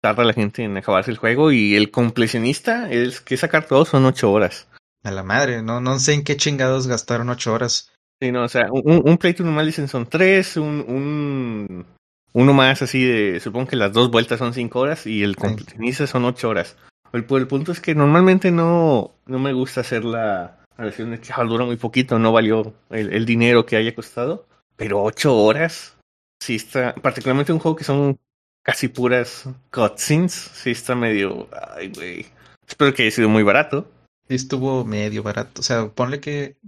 tarda 0.00 0.24
la 0.24 0.32
gente 0.32 0.64
en 0.64 0.76
acabarse 0.76 1.10
el 1.10 1.18
juego 1.18 1.52
y 1.52 1.76
el 1.76 1.90
completionista 1.90 2.90
es 2.90 3.20
que 3.20 3.36
sacar 3.36 3.66
todo 3.66 3.84
son 3.84 4.04
ocho 4.06 4.32
horas. 4.32 4.66
A 5.02 5.10
la 5.10 5.22
madre, 5.22 5.62
no, 5.62 5.80
no 5.80 5.98
sé 5.98 6.12
en 6.12 6.24
qué 6.24 6.36
chingados 6.36 6.86
gastaron 6.86 7.30
ocho 7.30 7.52
horas. 7.54 7.90
Sí, 8.20 8.30
no, 8.32 8.44
o 8.44 8.48
sea, 8.48 8.68
un, 8.70 9.00
un 9.02 9.16
playthrough 9.16 9.46
normal 9.46 9.66
dicen 9.66 9.88
son 9.88 10.06
tres, 10.06 10.58
un, 10.58 10.84
un, 10.86 11.86
uno 12.34 12.52
más 12.52 12.82
así 12.82 13.02
de, 13.02 13.40
supongo 13.40 13.68
que 13.68 13.76
las 13.76 13.94
dos 13.94 14.10
vueltas 14.10 14.38
son 14.38 14.52
cinco 14.52 14.80
horas 14.80 15.06
y 15.06 15.22
el 15.22 15.36
completionista 15.36 16.06
son 16.06 16.26
ocho 16.26 16.50
horas. 16.50 16.76
El, 17.14 17.24
el, 17.28 17.46
punto 17.46 17.72
es 17.72 17.80
que 17.80 17.94
normalmente 17.94 18.50
no, 18.50 19.14
no 19.24 19.38
me 19.38 19.54
gusta 19.54 19.80
hacer 19.80 20.04
la, 20.04 20.58
versión 20.76 21.12
de 21.12 21.20
que 21.20 21.32
ah, 21.34 21.44
dura 21.44 21.64
muy 21.64 21.76
poquito, 21.76 22.18
no 22.18 22.30
valió 22.32 22.74
el, 22.90 23.12
el, 23.12 23.24
dinero 23.24 23.64
que 23.64 23.76
haya 23.76 23.94
costado, 23.94 24.46
pero 24.76 25.02
ocho 25.02 25.36
horas, 25.36 25.96
sí 26.40 26.56
está, 26.56 26.94
particularmente 26.94 27.52
un 27.52 27.58
juego 27.58 27.76
que 27.76 27.84
son 27.84 28.18
casi 28.62 28.88
puras 28.88 29.48
cutscenes, 29.72 30.32
sí 30.32 30.70
está 30.72 30.94
medio, 30.94 31.48
ay 31.74 31.88
güey, 31.88 32.26
espero 32.66 32.92
que 32.92 33.02
haya 33.02 33.10
sido 33.10 33.30
muy 33.30 33.42
barato 33.42 33.88
estuvo 34.34 34.84
medio 34.84 35.22
barato. 35.22 35.60
O 35.60 35.64
sea, 35.64 35.88
ponle 35.90 36.20
que. 36.20 36.58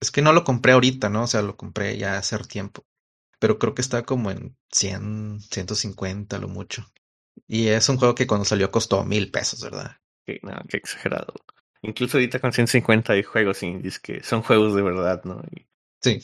Es 0.00 0.10
que 0.10 0.22
no 0.22 0.32
lo 0.32 0.44
compré 0.44 0.72
ahorita, 0.72 1.08
¿no? 1.10 1.24
O 1.24 1.26
sea, 1.26 1.42
lo 1.42 1.56
compré 1.56 1.98
ya 1.98 2.16
hace 2.16 2.38
tiempo. 2.38 2.86
Pero 3.38 3.58
creo 3.58 3.74
que 3.74 3.82
está 3.82 4.04
como 4.04 4.30
en 4.30 4.56
100, 4.70 5.40
150 5.40 6.38
lo 6.38 6.48
mucho. 6.48 6.90
Y 7.46 7.68
es 7.68 7.88
un 7.88 7.96
juego 7.96 8.14
que 8.14 8.26
cuando 8.26 8.44
salió 8.44 8.70
costó 8.70 9.04
mil 9.04 9.30
pesos, 9.30 9.62
¿verdad? 9.62 9.96
Qué, 10.24 10.40
no, 10.42 10.52
qué 10.68 10.76
exagerado. 10.76 11.34
Incluso 11.82 12.18
ahorita 12.18 12.38
con 12.38 12.52
150 12.52 13.12
hay 13.12 13.22
juegos 13.22 13.62
indies 13.62 13.98
que 13.98 14.22
son 14.22 14.42
juegos 14.42 14.74
de 14.74 14.82
verdad, 14.82 15.22
¿no? 15.24 15.42
Sí. 16.02 16.22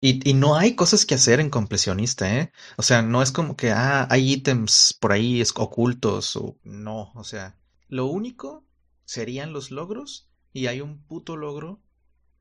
Y, 0.00 0.28
y, 0.28 0.34
no 0.34 0.56
hay 0.56 0.74
cosas 0.74 1.06
que 1.06 1.14
hacer 1.14 1.40
en 1.40 1.48
completionista, 1.48 2.36
¿eh? 2.36 2.52
O 2.76 2.82
sea, 2.82 3.02
no 3.02 3.22
es 3.22 3.32
como 3.32 3.56
que, 3.56 3.70
ah, 3.70 4.06
hay 4.10 4.32
ítems 4.32 4.96
por 5.00 5.12
ahí 5.12 5.42
ocultos 5.54 6.36
o 6.36 6.58
no. 6.64 7.12
O 7.14 7.24
sea, 7.24 7.56
lo 7.88 8.06
único 8.06 8.66
serían 9.06 9.54
los 9.54 9.70
logros 9.70 10.28
y 10.52 10.66
hay 10.66 10.82
un 10.82 11.02
puto 11.06 11.36
logro 11.36 11.80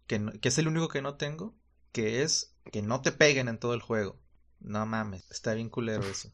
que, 0.07 0.21
que 0.41 0.49
es 0.49 0.57
el 0.57 0.67
único 0.67 0.89
que 0.89 1.01
no 1.01 1.15
tengo, 1.15 1.55
que 1.93 2.23
es 2.23 2.53
que 2.71 2.81
no 2.81 3.01
te 3.01 3.11
peguen 3.11 3.47
en 3.47 3.59
todo 3.59 3.73
el 3.73 3.81
juego. 3.81 4.19
No 4.59 4.85
mames, 4.85 5.29
está 5.31 5.53
bien 5.53 5.69
culero 5.69 6.03
eso. 6.03 6.31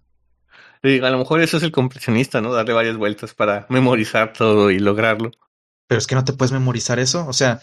a 0.83 1.09
lo 1.09 1.17
mejor 1.17 1.41
eso 1.41 1.57
es 1.57 1.63
el 1.63 1.71
completionista, 1.71 2.41
¿no? 2.41 2.53
Darle 2.53 2.73
varias 2.73 2.97
vueltas 2.97 3.33
para 3.33 3.67
memorizar 3.69 4.33
todo 4.33 4.71
y 4.71 4.79
lograrlo. 4.79 5.31
Pero 5.87 5.99
es 5.99 6.07
que 6.07 6.15
no 6.15 6.23
te 6.23 6.33
puedes 6.33 6.53
memorizar 6.53 6.99
eso. 6.99 7.27
O 7.27 7.33
sea, 7.33 7.61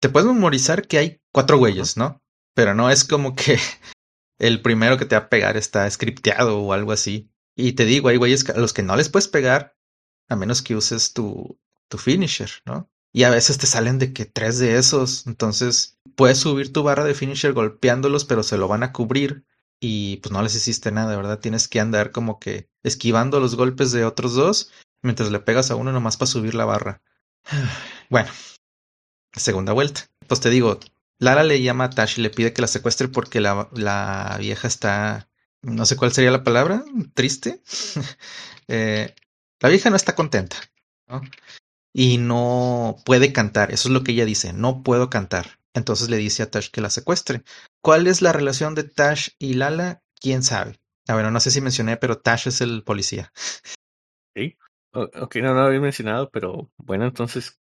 te 0.00 0.08
puedes 0.08 0.26
memorizar 0.26 0.86
que 0.86 0.98
hay 0.98 1.20
cuatro 1.32 1.58
güeyes, 1.58 1.96
¿no? 1.96 2.22
Pero 2.54 2.74
no 2.74 2.90
es 2.90 3.04
como 3.04 3.34
que 3.34 3.58
el 4.38 4.62
primero 4.62 4.96
que 4.96 5.04
te 5.04 5.14
va 5.14 5.22
a 5.22 5.28
pegar 5.28 5.56
está 5.56 5.88
scripteado 5.90 6.60
o 6.60 6.72
algo 6.72 6.92
así. 6.92 7.30
Y 7.54 7.72
te 7.72 7.84
digo, 7.84 8.08
hay 8.08 8.16
güeyes 8.16 8.48
a 8.48 8.58
los 8.58 8.72
que 8.72 8.82
no 8.82 8.96
les 8.96 9.08
puedes 9.08 9.28
pegar 9.28 9.76
a 10.28 10.36
menos 10.36 10.62
que 10.62 10.76
uses 10.76 11.12
tu, 11.12 11.58
tu 11.88 11.98
finisher, 11.98 12.50
¿no? 12.64 12.90
Y 13.12 13.24
a 13.24 13.30
veces 13.30 13.58
te 13.58 13.66
salen 13.66 13.98
de 13.98 14.12
que 14.12 14.26
tres 14.26 14.58
de 14.58 14.76
esos, 14.76 15.26
entonces 15.26 15.98
puedes 16.14 16.38
subir 16.38 16.72
tu 16.72 16.82
barra 16.82 17.04
de 17.04 17.14
finisher 17.14 17.52
golpeándolos, 17.52 18.24
pero 18.24 18.42
se 18.42 18.58
lo 18.58 18.68
van 18.68 18.82
a 18.82 18.92
cubrir 18.92 19.44
y 19.80 20.18
pues 20.18 20.32
no 20.32 20.42
les 20.42 20.54
hiciste 20.54 20.90
nada, 20.92 21.16
¿verdad? 21.16 21.38
Tienes 21.38 21.68
que 21.68 21.80
andar 21.80 22.12
como 22.12 22.38
que 22.38 22.68
esquivando 22.82 23.40
los 23.40 23.56
golpes 23.56 23.92
de 23.92 24.04
otros 24.04 24.34
dos 24.34 24.70
mientras 25.02 25.30
le 25.30 25.40
pegas 25.40 25.70
a 25.70 25.76
uno 25.76 25.92
nomás 25.92 26.16
para 26.16 26.30
subir 26.30 26.54
la 26.54 26.64
barra. 26.64 27.02
Bueno, 28.10 28.30
segunda 29.34 29.74
vuelta. 29.74 30.08
Pues 30.26 30.40
te 30.40 30.48
digo, 30.48 30.80
Lara 31.18 31.42
le 31.44 31.60
llama 31.60 31.84
a 31.84 31.90
Tash 31.90 32.18
y 32.18 32.22
le 32.22 32.30
pide 32.30 32.54
que 32.54 32.62
la 32.62 32.68
secuestre 32.68 33.08
porque 33.08 33.40
la, 33.40 33.68
la 33.72 34.36
vieja 34.40 34.66
está, 34.66 35.28
no 35.60 35.84
sé 35.84 35.96
cuál 35.96 36.12
sería 36.12 36.30
la 36.30 36.42
palabra, 36.42 36.84
triste. 37.14 37.62
eh, 38.68 39.14
la 39.60 39.68
vieja 39.68 39.90
no 39.90 39.96
está 39.96 40.14
contenta, 40.14 40.56
¿no? 41.06 41.20
Y 41.92 42.18
no 42.18 42.96
puede 43.04 43.32
cantar. 43.32 43.72
Eso 43.72 43.88
es 43.88 43.92
lo 43.92 44.04
que 44.04 44.12
ella 44.12 44.24
dice, 44.24 44.52
no 44.52 44.82
puedo 44.82 45.10
cantar. 45.10 45.58
Entonces 45.74 46.08
le 46.08 46.16
dice 46.16 46.42
a 46.42 46.50
Tash 46.50 46.70
que 46.70 46.80
la 46.80 46.90
secuestre. 46.90 47.42
¿Cuál 47.82 48.06
es 48.06 48.22
la 48.22 48.32
relación 48.32 48.74
de 48.74 48.84
Tash 48.84 49.30
y 49.38 49.54
Lala? 49.54 50.02
¿Quién 50.20 50.42
sabe? 50.42 50.80
A 51.06 51.14
ver, 51.14 51.30
no 51.30 51.40
sé 51.40 51.50
si 51.50 51.60
mencioné, 51.60 51.96
pero 51.96 52.18
Tash 52.18 52.48
es 52.48 52.60
el 52.60 52.82
policía. 52.82 53.32
Sí. 54.36 54.56
Ok, 54.92 55.36
no, 55.36 55.54
no 55.54 55.60
lo 55.60 55.66
había 55.66 55.80
mencionado, 55.80 56.30
pero 56.30 56.70
bueno, 56.76 57.04
entonces, 57.06 57.58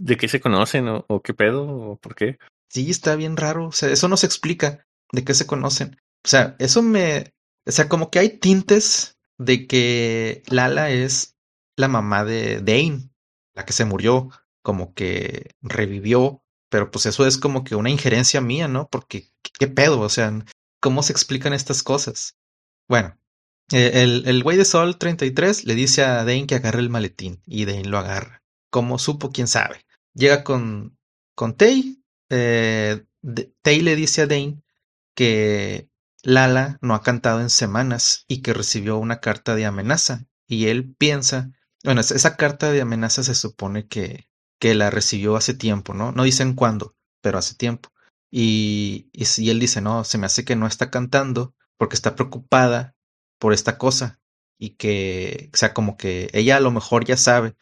¿de 0.00 0.16
qué 0.16 0.28
se 0.28 0.40
conocen 0.40 0.88
o, 0.88 1.04
o 1.08 1.22
qué 1.22 1.34
pedo 1.34 1.66
o 1.66 1.96
por 1.96 2.14
qué? 2.14 2.38
Sí, 2.70 2.90
está 2.90 3.16
bien 3.16 3.36
raro. 3.36 3.66
O 3.66 3.72
sea, 3.72 3.90
eso 3.90 4.08
no 4.08 4.16
se 4.16 4.26
explica 4.26 4.86
de 5.12 5.24
qué 5.24 5.34
se 5.34 5.46
conocen. 5.46 6.00
O 6.24 6.28
sea, 6.28 6.56
eso 6.58 6.82
me... 6.82 7.32
O 7.66 7.72
sea, 7.72 7.88
como 7.88 8.10
que 8.10 8.18
hay 8.18 8.38
tintes 8.38 9.18
de 9.38 9.66
que 9.66 10.42
Lala 10.48 10.90
es 10.90 11.36
la 11.76 11.88
mamá 11.88 12.24
de 12.24 12.60
Dane, 12.60 13.10
la 13.58 13.64
que 13.64 13.72
se 13.72 13.84
murió, 13.84 14.30
como 14.62 14.94
que 14.94 15.56
revivió, 15.62 16.44
pero 16.68 16.92
pues 16.92 17.06
eso 17.06 17.26
es 17.26 17.38
como 17.38 17.64
que 17.64 17.74
una 17.74 17.90
injerencia 17.90 18.40
mía, 18.40 18.68
¿no? 18.68 18.88
Porque, 18.88 19.32
¿qué 19.58 19.66
pedo? 19.66 20.00
O 20.00 20.08
sea, 20.08 20.32
¿cómo 20.80 21.02
se 21.02 21.12
explican 21.12 21.52
estas 21.52 21.82
cosas? 21.82 22.36
Bueno, 22.88 23.18
eh, 23.72 24.22
el, 24.24 24.42
güey 24.44 24.56
de 24.56 24.64
Sol 24.64 24.96
33 24.96 25.64
le 25.64 25.74
dice 25.74 26.04
a 26.04 26.24
Dane 26.24 26.46
que 26.46 26.54
agarre 26.54 26.78
el 26.78 26.88
maletín 26.88 27.42
y 27.46 27.64
Dane 27.64 27.84
lo 27.84 27.98
agarra. 27.98 28.44
¿Cómo 28.70 29.00
supo? 29.00 29.32
¿Quién 29.32 29.48
sabe? 29.48 29.84
Llega 30.14 30.44
con, 30.44 30.96
con 31.34 31.56
Tay. 31.56 32.04
Eh, 32.30 33.04
Tay 33.62 33.80
le 33.80 33.96
dice 33.96 34.22
a 34.22 34.26
Dane 34.28 34.62
que 35.16 35.90
Lala 36.22 36.78
no 36.80 36.94
ha 36.94 37.02
cantado 37.02 37.40
en 37.40 37.50
semanas 37.50 38.24
y 38.28 38.40
que 38.40 38.54
recibió 38.54 38.98
una 38.98 39.18
carta 39.18 39.56
de 39.56 39.66
amenaza. 39.66 40.26
Y 40.46 40.68
él 40.68 40.94
piensa, 40.94 41.50
bueno, 41.84 42.00
esa 42.00 42.36
carta 42.36 42.72
de 42.72 42.80
amenaza 42.80 43.22
se 43.22 43.34
supone 43.34 43.86
que, 43.86 44.28
que 44.60 44.74
la 44.74 44.90
recibió 44.90 45.36
hace 45.36 45.54
tiempo, 45.54 45.94
¿no? 45.94 46.12
No 46.12 46.24
dicen 46.24 46.54
cuándo, 46.54 46.94
pero 47.20 47.38
hace 47.38 47.54
tiempo. 47.54 47.90
Y, 48.30 49.08
y, 49.12 49.50
él 49.50 49.60
dice, 49.60 49.80
no, 49.80 50.04
se 50.04 50.18
me 50.18 50.26
hace 50.26 50.44
que 50.44 50.56
no 50.56 50.66
está 50.66 50.90
cantando 50.90 51.54
porque 51.78 51.94
está 51.94 52.14
preocupada 52.14 52.94
por 53.38 53.52
esta 53.52 53.78
cosa 53.78 54.20
y 54.58 54.70
que, 54.70 55.50
o 55.54 55.56
sea, 55.56 55.72
como 55.72 55.96
que 55.96 56.28
ella 56.32 56.56
a 56.56 56.60
lo 56.60 56.70
mejor 56.70 57.04
ya 57.04 57.16
sabe. 57.16 57.56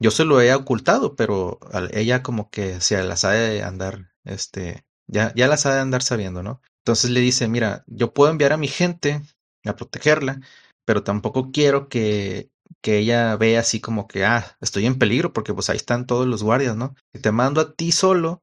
Yo 0.00 0.10
se 0.10 0.24
lo 0.24 0.40
he 0.40 0.54
ocultado, 0.54 1.16
pero 1.16 1.58
ella 1.92 2.22
como 2.22 2.50
que 2.50 2.80
se 2.80 3.02
la 3.02 3.16
sabe 3.16 3.62
andar, 3.62 4.12
este, 4.24 4.84
ya, 5.06 5.32
ya 5.34 5.48
la 5.48 5.56
sabe 5.56 5.80
andar 5.80 6.02
sabiendo, 6.02 6.42
¿no? 6.42 6.62
Entonces 6.84 7.10
le 7.10 7.20
dice, 7.20 7.48
mira, 7.48 7.84
yo 7.86 8.14
puedo 8.14 8.30
enviar 8.30 8.52
a 8.52 8.56
mi 8.56 8.68
gente 8.68 9.22
a 9.64 9.76
protegerla, 9.76 10.40
pero 10.84 11.02
tampoco 11.02 11.50
quiero 11.52 11.88
que, 11.88 12.50
que 12.82 12.98
ella 12.98 13.36
vea 13.36 13.60
así 13.60 13.80
como 13.80 14.06
que, 14.08 14.24
ah, 14.24 14.56
estoy 14.60 14.86
en 14.86 14.98
peligro, 14.98 15.32
porque 15.32 15.54
pues 15.54 15.70
ahí 15.70 15.76
están 15.76 16.06
todos 16.06 16.26
los 16.26 16.42
guardias, 16.42 16.76
¿no? 16.76 16.94
Si 17.14 17.20
te 17.20 17.32
mando 17.32 17.60
a 17.60 17.74
ti 17.74 17.92
solo, 17.92 18.42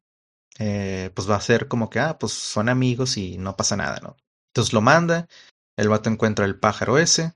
eh, 0.59 1.11
pues 1.15 1.29
va 1.29 1.35
a 1.35 1.41
ser 1.41 1.67
como 1.67 1.89
que, 1.89 1.99
ah, 1.99 2.17
pues 2.19 2.33
son 2.33 2.69
amigos 2.69 3.17
y 3.17 3.37
no 3.37 3.55
pasa 3.55 3.75
nada, 3.77 3.99
¿no? 4.01 4.17
Entonces 4.49 4.73
lo 4.73 4.81
manda, 4.81 5.27
el 5.77 5.89
vato 5.89 6.09
encuentra 6.09 6.45
el 6.45 6.59
pájaro 6.59 6.97
ese, 6.97 7.33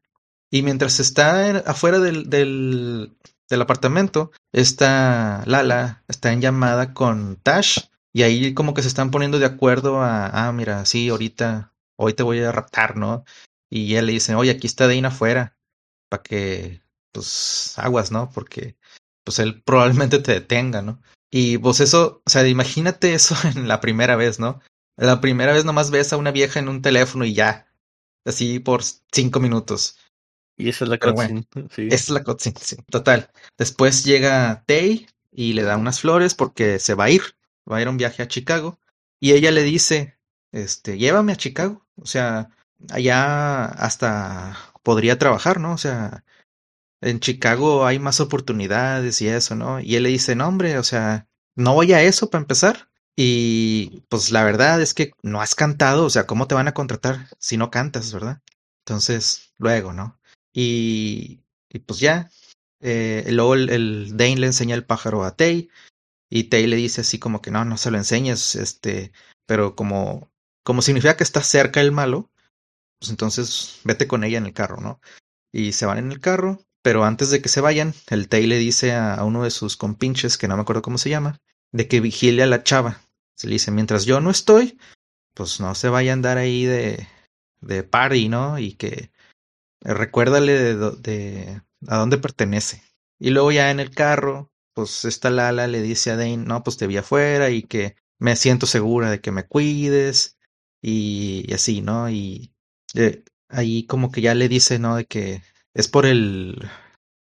y 0.51 0.61
mientras 0.63 0.99
está 0.99 1.59
afuera 1.59 1.99
del, 1.99 2.29
del, 2.29 3.17
del 3.49 3.61
apartamento, 3.61 4.31
esta 4.51 5.43
Lala 5.45 6.03
está 6.07 6.31
en 6.31 6.41
llamada 6.41 6.93
con 6.93 7.37
Tash, 7.37 7.79
y 8.13 8.23
ahí 8.23 8.53
como 8.53 8.73
que 8.73 8.81
se 8.81 8.87
están 8.87 9.11
poniendo 9.11 9.39
de 9.39 9.45
acuerdo 9.45 10.01
a, 10.01 10.47
ah, 10.47 10.51
mira, 10.51 10.85
sí, 10.85 11.09
ahorita, 11.09 11.73
hoy 11.97 12.13
te 12.13 12.23
voy 12.23 12.39
a 12.39 12.51
raptar, 12.51 12.97
¿no? 12.97 13.23
Y 13.69 13.95
él 13.95 14.07
le 14.07 14.13
dice, 14.13 14.35
oye, 14.35 14.51
aquí 14.51 14.65
está 14.67 14.87
Dane 14.87 15.07
afuera, 15.07 15.57
para 16.09 16.23
que, 16.23 16.81
pues, 17.11 17.73
aguas, 17.77 18.11
¿no? 18.11 18.29
Porque, 18.31 18.77
pues, 19.23 19.39
él 19.39 19.61
probablemente 19.63 20.19
te 20.19 20.33
detenga, 20.33 20.81
¿no? 20.81 21.01
Y 21.31 21.57
pues 21.59 21.79
eso, 21.79 22.21
o 22.25 22.29
sea, 22.29 22.47
imagínate 22.47 23.13
eso 23.13 23.35
en 23.55 23.67
la 23.67 23.79
primera 23.81 24.15
vez, 24.15 24.39
¿no? 24.39 24.61
La 24.97 25.21
primera 25.21 25.53
vez 25.53 25.63
nomás 25.65 25.91
ves 25.91 26.11
a 26.11 26.17
una 26.17 26.31
vieja 26.31 26.59
en 26.59 26.67
un 26.67 26.81
teléfono 26.81 27.23
y 27.23 27.33
ya, 27.33 27.67
así 28.25 28.59
por 28.59 28.83
cinco 29.11 29.39
minutos. 29.39 29.97
Y 30.57 30.69
esa 30.69 30.83
es 30.83 30.89
la 30.89 30.99
cutscene. 30.99 31.45
Bueno, 31.53 31.69
sí. 31.73 31.87
Esa 31.87 31.95
es 31.95 32.09
la 32.09 32.23
cutscene, 32.23 32.59
sí, 32.59 32.75
total. 32.91 33.31
Después 33.57 34.03
llega 34.03 34.63
Tay 34.65 35.07
y 35.31 35.53
le 35.53 35.63
da 35.63 35.77
unas 35.77 36.01
flores 36.01 36.35
porque 36.35 36.79
se 36.79 36.95
va 36.95 37.05
a 37.05 37.09
ir, 37.09 37.21
va 37.71 37.77
a 37.77 37.81
ir 37.81 37.87
a 37.87 37.91
un 37.91 37.97
viaje 37.97 38.23
a 38.23 38.27
Chicago. 38.27 38.77
Y 39.21 39.31
ella 39.31 39.51
le 39.51 39.63
dice, 39.63 40.17
este, 40.51 40.97
llévame 40.97 41.31
a 41.31 41.37
Chicago. 41.37 41.85
O 41.95 42.05
sea, 42.05 42.49
allá 42.89 43.65
hasta 43.65 44.57
podría 44.83 45.17
trabajar, 45.17 45.61
¿no? 45.61 45.73
O 45.73 45.77
sea, 45.77 46.25
en 47.01 47.19
Chicago 47.19 47.85
hay 47.85 47.99
más 47.99 48.19
oportunidades 48.19 49.21
y 49.21 49.27
eso, 49.27 49.55
¿no? 49.55 49.79
Y 49.79 49.95
él 49.95 50.03
le 50.03 50.09
dice, 50.09 50.35
no, 50.35 50.47
hombre, 50.47 50.77
o 50.77 50.83
sea, 50.83 51.27
no 51.55 51.73
voy 51.73 51.93
a 51.93 52.01
eso 52.01 52.29
para 52.29 52.41
empezar. 52.41 52.89
Y 53.15 54.03
pues 54.09 54.31
la 54.31 54.43
verdad 54.43 54.81
es 54.81 54.93
que 54.93 55.11
no 55.23 55.41
has 55.41 55.55
cantado, 55.55 56.05
o 56.05 56.09
sea, 56.09 56.25
¿cómo 56.25 56.47
te 56.47 56.55
van 56.55 56.69
a 56.69 56.73
contratar 56.73 57.27
si 57.37 57.57
no 57.57 57.69
cantas, 57.69 58.13
verdad? 58.13 58.41
Entonces, 58.85 59.53
luego, 59.57 59.91
¿no? 59.93 60.17
Y, 60.53 61.41
y 61.69 61.79
pues 61.79 61.99
ya, 61.99 62.31
eh, 62.81 63.25
luego 63.29 63.55
el, 63.55 63.69
el, 63.69 64.17
Dane 64.17 64.37
le 64.37 64.47
enseña 64.47 64.75
el 64.75 64.85
pájaro 64.85 65.25
a 65.25 65.35
Tay 65.35 65.69
y 66.29 66.45
Tay 66.45 66.67
le 66.67 66.77
dice 66.77 67.01
así 67.01 67.19
como 67.19 67.41
que 67.41 67.51
no, 67.51 67.65
no 67.65 67.77
se 67.77 67.91
lo 67.91 67.97
enseñes, 67.97 68.55
este, 68.55 69.11
pero 69.45 69.75
como, 69.75 70.31
como 70.63 70.81
significa 70.81 71.17
que 71.17 71.23
está 71.23 71.43
cerca 71.43 71.81
el 71.81 71.91
malo, 71.91 72.31
pues 72.99 73.09
entonces 73.09 73.81
vete 73.83 74.07
con 74.07 74.23
ella 74.23 74.37
en 74.37 74.45
el 74.45 74.53
carro, 74.53 74.79
¿no? 74.81 75.01
Y 75.51 75.73
se 75.73 75.85
van 75.85 75.97
en 75.97 76.11
el 76.11 76.21
carro, 76.21 76.59
pero 76.81 77.03
antes 77.03 77.29
de 77.29 77.41
que 77.41 77.49
se 77.49 77.61
vayan, 77.61 77.93
el 78.09 78.29
Tay 78.29 78.47
le 78.47 78.57
dice 78.57 78.93
a, 78.93 79.23
uno 79.23 79.43
de 79.43 79.51
sus 79.51 79.77
compinches, 79.77 80.37
que 80.37 80.47
no 80.47 80.55
me 80.55 80.61
acuerdo 80.61 80.81
cómo 80.81 80.97
se 80.97 81.09
llama, 81.09 81.39
de 81.71 81.87
que 81.87 81.99
vigile 81.99 82.43
a 82.43 82.47
la 82.47 82.63
chava. 82.63 83.01
Se 83.35 83.47
le 83.47 83.53
dice, 83.53 83.71
mientras 83.71 84.05
yo 84.05 84.21
no 84.21 84.31
estoy, 84.31 84.79
pues 85.33 85.59
no 85.59 85.75
se 85.75 85.89
vaya 85.89 86.11
a 86.11 86.13
andar 86.13 86.37
ahí 86.37 86.65
de, 86.65 87.07
de 87.61 87.83
party, 87.83 88.29
¿no? 88.29 88.59
Y 88.59 88.73
que 88.73 89.11
recuérdale 89.81 90.53
de, 90.53 90.91
de, 90.91 91.61
a 91.87 91.97
dónde 91.97 92.17
pertenece. 92.17 92.83
Y 93.19 93.31
luego 93.31 93.51
ya 93.51 93.71
en 93.71 93.79
el 93.79 93.91
carro, 93.91 94.51
pues 94.73 95.05
esta 95.05 95.29
Lala 95.29 95.67
le 95.67 95.81
dice 95.81 96.11
a 96.11 96.15
Dane, 96.15 96.37
no, 96.37 96.63
pues 96.63 96.77
te 96.77 96.87
vi 96.87 96.97
afuera 96.97 97.49
y 97.49 97.63
que 97.63 97.95
me 98.19 98.35
siento 98.35 98.65
segura 98.65 99.11
de 99.11 99.21
que 99.21 99.31
me 99.31 99.45
cuides 99.45 100.37
y, 100.81 101.45
y 101.47 101.53
así, 101.53 101.81
¿no? 101.81 102.09
Y 102.09 102.53
eh, 102.95 103.23
ahí 103.49 103.85
como 103.85 104.11
que 104.11 104.21
ya 104.21 104.35
le 104.35 104.47
dice, 104.47 104.79
¿no? 104.79 104.95
De 104.95 105.05
que 105.05 105.41
es 105.73 105.87
por 105.87 106.05
el 106.05 106.69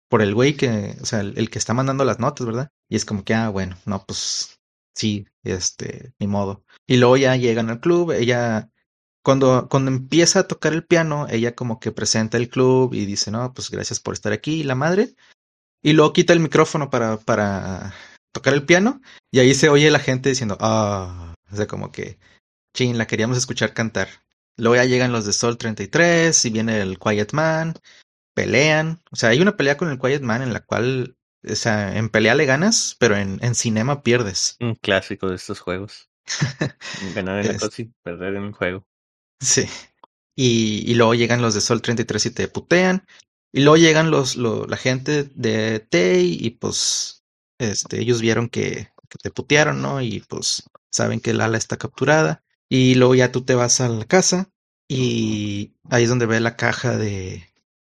por 0.10 0.22
el 0.22 0.34
güey 0.34 0.56
que, 0.56 0.98
o 1.02 1.06
sea, 1.06 1.22
el, 1.22 1.38
el, 1.38 1.50
que 1.50 1.60
está 1.60 1.74
mandando 1.74 2.06
las 2.06 2.20
notas, 2.20 2.46
¿verdad? 2.46 2.70
Y 2.90 2.96
es 2.96 3.06
como 3.06 3.24
que, 3.24 3.34
ah, 3.34 3.50
bueno, 3.50 3.78
no, 3.86 4.06
pues 4.06 4.60
sí, 4.96 5.28
este, 5.44 6.14
ni 6.20 6.28
modo. 6.28 6.64
Y 6.88 6.98
luego 6.98 7.18
ya 7.18 7.36
llegan 7.36 7.70
al 7.70 7.80
club, 7.80 8.12
ella, 8.12 8.70
cuando, 9.24 9.68
cuando 9.70 9.92
empieza 9.92 10.42
a 10.42 10.48
tocar 10.48 10.74
el 10.74 10.86
piano, 10.86 11.28
ella 11.30 11.56
como 11.56 11.80
que 11.80 11.92
presenta 11.92 12.38
el 12.38 12.50
club 12.50 12.94
y 12.94 13.06
dice, 13.06 13.32
no, 13.32 13.54
pues 13.54 13.70
gracias 13.70 14.00
por 14.00 14.14
estar 14.14 14.32
aquí, 14.34 14.64
la 14.64 14.76
madre. 14.76 15.16
Y 15.84 15.94
luego 15.94 16.14
quita 16.14 16.34
el 16.34 16.40
micrófono 16.40 16.90
para, 16.90 17.18
para 17.18 17.94
tocar 18.32 18.54
el 18.54 18.66
piano 18.66 19.02
y 19.32 19.40
ahí 19.40 19.54
se 19.54 19.70
oye 19.70 19.92
la 19.92 20.00
gente 20.00 20.30
diciendo, 20.30 20.58
ah, 20.60 21.36
o 21.52 21.56
sea, 21.56 21.68
como 21.68 21.92
que, 21.92 22.18
chin, 22.74 22.98
la 22.98 23.08
queríamos 23.08 23.38
escuchar 23.38 23.74
cantar. 23.74 24.08
Luego 24.58 24.76
ya 24.76 24.86
llegan 24.86 25.12
los 25.12 25.26
de 25.26 25.34
Sol 25.34 25.58
33 25.58 26.46
y 26.46 26.50
viene 26.50 26.82
el 26.82 26.98
Quiet 26.98 27.34
Man 27.34 27.76
pelean. 28.38 29.02
O 29.10 29.16
sea, 29.16 29.30
hay 29.30 29.42
una 29.42 29.58
pelea 29.58 29.78
con 29.78 29.90
el 29.90 29.98
Quiet 29.98 30.22
Man 30.22 30.44
en 30.44 30.54
la 30.54 30.60
cual, 30.60 31.18
o 31.44 31.56
sea, 31.56 31.98
en 31.98 32.10
pelea 32.10 32.36
le 32.36 32.46
ganas, 32.46 32.96
pero 33.00 33.18
en, 33.18 33.40
en 33.42 33.56
cinema 33.56 34.04
pierdes. 34.04 34.58
Un 34.60 34.76
clásico 34.76 35.28
de 35.28 35.38
estos 35.38 35.60
juegos. 35.60 36.12
Ganar 37.16 37.44
en 37.44 37.54
la 37.54 37.58
cosa 37.58 37.82
y 37.82 37.92
perder 38.04 38.36
en 38.36 38.44
el 38.44 38.54
juego. 38.54 38.86
Sí. 39.42 39.66
Y, 40.36 40.84
y, 40.86 40.94
luego 40.94 41.16
llegan 41.16 41.42
los 41.42 41.56
de 41.56 41.62
Sol 41.62 41.82
33 41.82 42.28
y 42.28 42.30
te 42.30 42.48
putean. 42.48 43.08
Y 43.52 43.62
luego 43.62 43.78
llegan 43.78 44.12
los, 44.12 44.36
lo, 44.36 44.68
la 44.68 44.78
gente 44.78 45.24
de 45.34 45.80
Tay 45.80 46.38
y 46.40 46.52
pues 46.52 47.26
este, 47.58 48.00
ellos 48.02 48.22
vieron 48.22 48.50
que, 48.50 48.92
que 49.10 49.18
te 49.20 49.32
putearon, 49.32 49.82
¿no? 49.82 50.00
Y 50.00 50.20
pues 50.20 50.70
saben 50.92 51.22
que 51.22 51.34
Lala 51.34 51.58
está 51.58 51.78
capturada. 51.78 52.44
Y 52.70 52.94
luego 52.94 53.16
ya 53.16 53.32
tú 53.32 53.44
te 53.44 53.56
vas 53.56 53.82
a 53.82 53.90
la 53.90 54.06
casa 54.06 54.52
y 54.88 55.74
ahí 55.90 56.04
es 56.04 56.10
donde 56.10 56.28
ve 56.28 56.40
la 56.40 56.56
caja 56.56 56.98
de, 56.98 57.48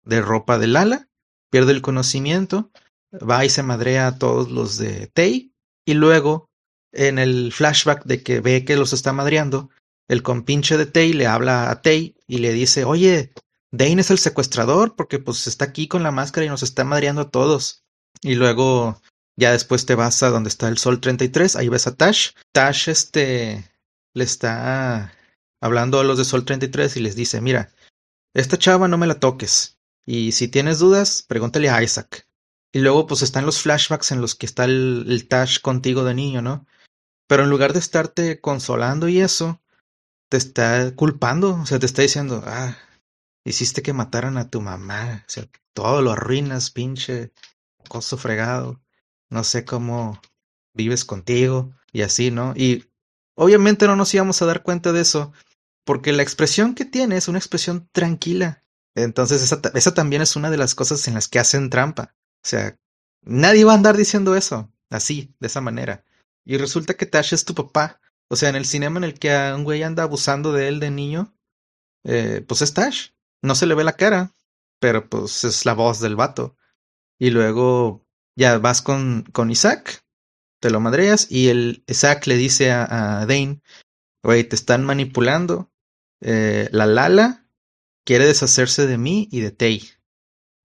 de 0.10 0.22
ropa 0.22 0.58
del 0.58 0.76
ala, 0.76 1.08
pierde 1.50 1.72
el 1.72 1.82
conocimiento, 1.82 2.72
va 3.13 3.45
y 3.45 3.50
se 3.50 3.63
madrea 3.63 4.08
a 4.08 4.17
todos 4.17 4.52
los 4.52 4.78
de 4.78 5.08
Tay, 5.08 5.54
y 5.86 5.93
luego, 5.93 6.50
en 6.91 7.17
el 7.17 7.52
flashback 7.54 8.04
de 8.06 8.22
que 8.22 8.41
ve 8.41 8.65
que 8.65 8.76
los 8.76 8.93
está 8.93 9.13
madreando, 9.13 9.69
el 10.08 10.24
compinche 10.24 10.78
de 10.78 10.86
Tay 10.86 11.13
le 11.13 11.28
habla 11.28 11.69
a 11.69 11.82
Tay 11.82 12.15
y 12.28 12.39
le 12.39 12.52
dice, 12.52 12.84
oye, 12.84 13.32
Dane 13.72 14.02
es 14.02 14.12
el 14.12 14.17
secuestrador 14.17 14.95
porque 14.95 15.19
pues 15.19 15.48
está 15.48 15.65
aquí 15.65 15.88
con 15.88 16.04
la 16.04 16.12
máscara 16.12 16.45
y 16.45 16.50
nos 16.50 16.63
está 16.63 16.84
madreando 16.84 17.22
a 17.22 17.30
todos. 17.30 17.84
Y 18.22 18.36
luego 18.36 19.02
ya 19.38 19.52
después 19.52 19.86
te 19.86 19.95
vas 19.95 20.22
a 20.24 20.30
donde 20.30 20.50
está 20.50 20.67
el 20.67 20.78
Sol 20.78 21.00
33, 21.00 21.56
ahí 21.56 21.69
ves 21.69 21.88
a 21.88 21.95
Tash. 21.95 22.32
Tash 22.52 22.89
este 22.89 23.72
le 24.13 24.24
está 24.24 25.13
hablando 25.62 26.00
a 26.00 26.04
los 26.04 26.17
de 26.17 26.26
Sol 26.26 26.45
33 26.45 26.98
y 26.98 27.00
les 27.00 27.15
dice, 27.15 27.41
mira, 27.41 27.72
esta 28.34 28.58
chava 28.58 28.88
no 28.88 28.98
me 28.98 29.08
la 29.08 29.19
toques. 29.19 29.79
Y 30.06 30.32
si 30.32 30.48
tienes 30.48 30.80
dudas, 30.80 31.24
pregúntale 31.28 31.70
a 31.70 31.84
Isaac. 31.84 32.28
Y 32.72 32.80
luego 32.80 33.08
pues 33.08 33.22
están 33.22 33.46
los 33.46 33.62
flashbacks 33.62 34.12
en 34.12 34.22
los 34.22 34.36
que 34.36 34.46
está 34.46 34.66
el, 34.66 35.06
el 35.08 35.28
Tash 35.28 35.60
contigo 35.60 36.04
de 36.04 36.14
niño, 36.14 36.42
¿no? 36.42 36.66
Pero 37.28 37.44
en 37.44 37.50
lugar 37.50 37.74
de 37.74 37.80
estarte 37.80 38.42
consolando 38.42 39.08
y 39.08 39.20
eso, 39.20 39.62
te 40.30 40.38
está 40.38 40.96
culpando, 40.96 41.60
o 41.62 41.66
sea, 41.66 41.80
te 41.80 41.88
está 41.88 42.02
diciendo, 42.04 42.44
ah, 42.46 42.78
hiciste 43.44 43.82
que 43.82 43.94
mataran 43.94 44.38
a 44.38 44.50
tu 44.50 44.62
mamá, 44.62 45.24
o 45.28 45.30
sea, 45.30 45.48
todo 45.74 46.02
lo 46.02 46.12
arruinas, 46.12 46.70
pinche 46.72 47.32
coso 47.88 48.18
fregado, 48.18 48.82
no 49.30 49.44
sé 49.44 49.66
cómo 49.66 50.22
vives 50.74 51.04
contigo 51.06 51.74
y 51.92 52.04
así, 52.04 52.32
¿no? 52.32 52.54
Y 52.56 52.86
obviamente 53.36 53.88
no 53.88 53.96
nos 53.96 54.14
íbamos 54.14 54.42
a 54.42 54.46
dar 54.46 54.64
cuenta 54.64 54.92
de 54.92 55.02
eso, 55.02 55.34
porque 55.84 56.14
la 56.14 56.24
expresión 56.24 56.76
que 56.76 56.86
tiene 56.86 57.18
es 57.18 57.28
una 57.28 57.40
expresión 57.40 57.90
tranquila, 57.92 58.64
Entonces, 58.95 59.52
esa, 59.73 59.93
también 59.93 60.21
es 60.21 60.36
una 60.36 60.49
de 60.49 60.58
las 60.58 60.75
cosas 60.75 61.08
en 61.08 61.13
las 61.13 61.28
que 61.28 61.39
hacen 61.39 61.69
trampa. 61.69 62.15
O 62.43 62.47
sea, 62.47 62.78
nadie 63.21 63.63
va 63.65 63.73
a 63.73 63.75
andar 63.75 63.95
diciendo 63.95 64.36
eso, 64.36 64.71
así, 64.89 65.34
de 65.39 65.47
esa 65.47 65.62
manera. 65.62 66.04
Y 66.45 66.58
resulta 66.58 66.95
que 66.95 67.06
Tash 67.06 67.34
es 67.34 67.45
tu 67.45 67.54
papá. 67.54 68.02
O 68.30 68.36
sea, 68.36 68.49
en 68.49 68.56
el 68.56 68.65
cinema 68.65 68.97
en 68.97 69.04
el 69.04 69.19
que 69.19 69.32
un 69.56 69.63
güey 69.63 69.84
anda 69.84 70.04
abusando 70.04 70.52
de 70.52 70.67
él 70.67 70.80
de 70.80 70.91
niño, 70.91 71.36
eh, 72.04 72.43
pues 72.47 72.62
es 72.62 72.73
Tash. 72.73 73.10
No 73.41 73.56
se 73.56 73.65
le 73.65 73.75
ve 73.75 73.84
la 73.84 73.93
cara, 73.93 74.34
pero 74.80 75.10
pues 75.10 75.43
es 75.43 75.65
la 75.65 75.73
voz 75.73 75.99
del 75.99 76.15
vato. 76.15 76.56
Y 77.19 77.30
luego 77.32 78.06
ya 78.36 78.58
vas 78.58 78.82
con, 78.82 79.23
con 79.34 79.52
Isaac, 79.52 80.06
te 80.62 80.69
lo 80.69 80.80
madreas, 80.80 81.28
y 81.30 81.49
el 81.49 81.84
Isaac 81.88 82.28
le 82.28 82.38
dice 82.38 82.71
a, 82.71 83.21
a 83.21 83.25
Dane, 83.25 83.62
güey, 84.23 84.43
te 84.43 84.56
están 84.56 84.84
manipulando. 84.86 85.71
Eh, 86.21 86.69
la 86.71 86.86
Lala 86.86 87.38
quiere 88.10 88.26
deshacerse 88.26 88.88
de 88.88 88.98
mí 88.98 89.28
y 89.32 89.41
de 89.41 89.52
Tay. 89.52 89.88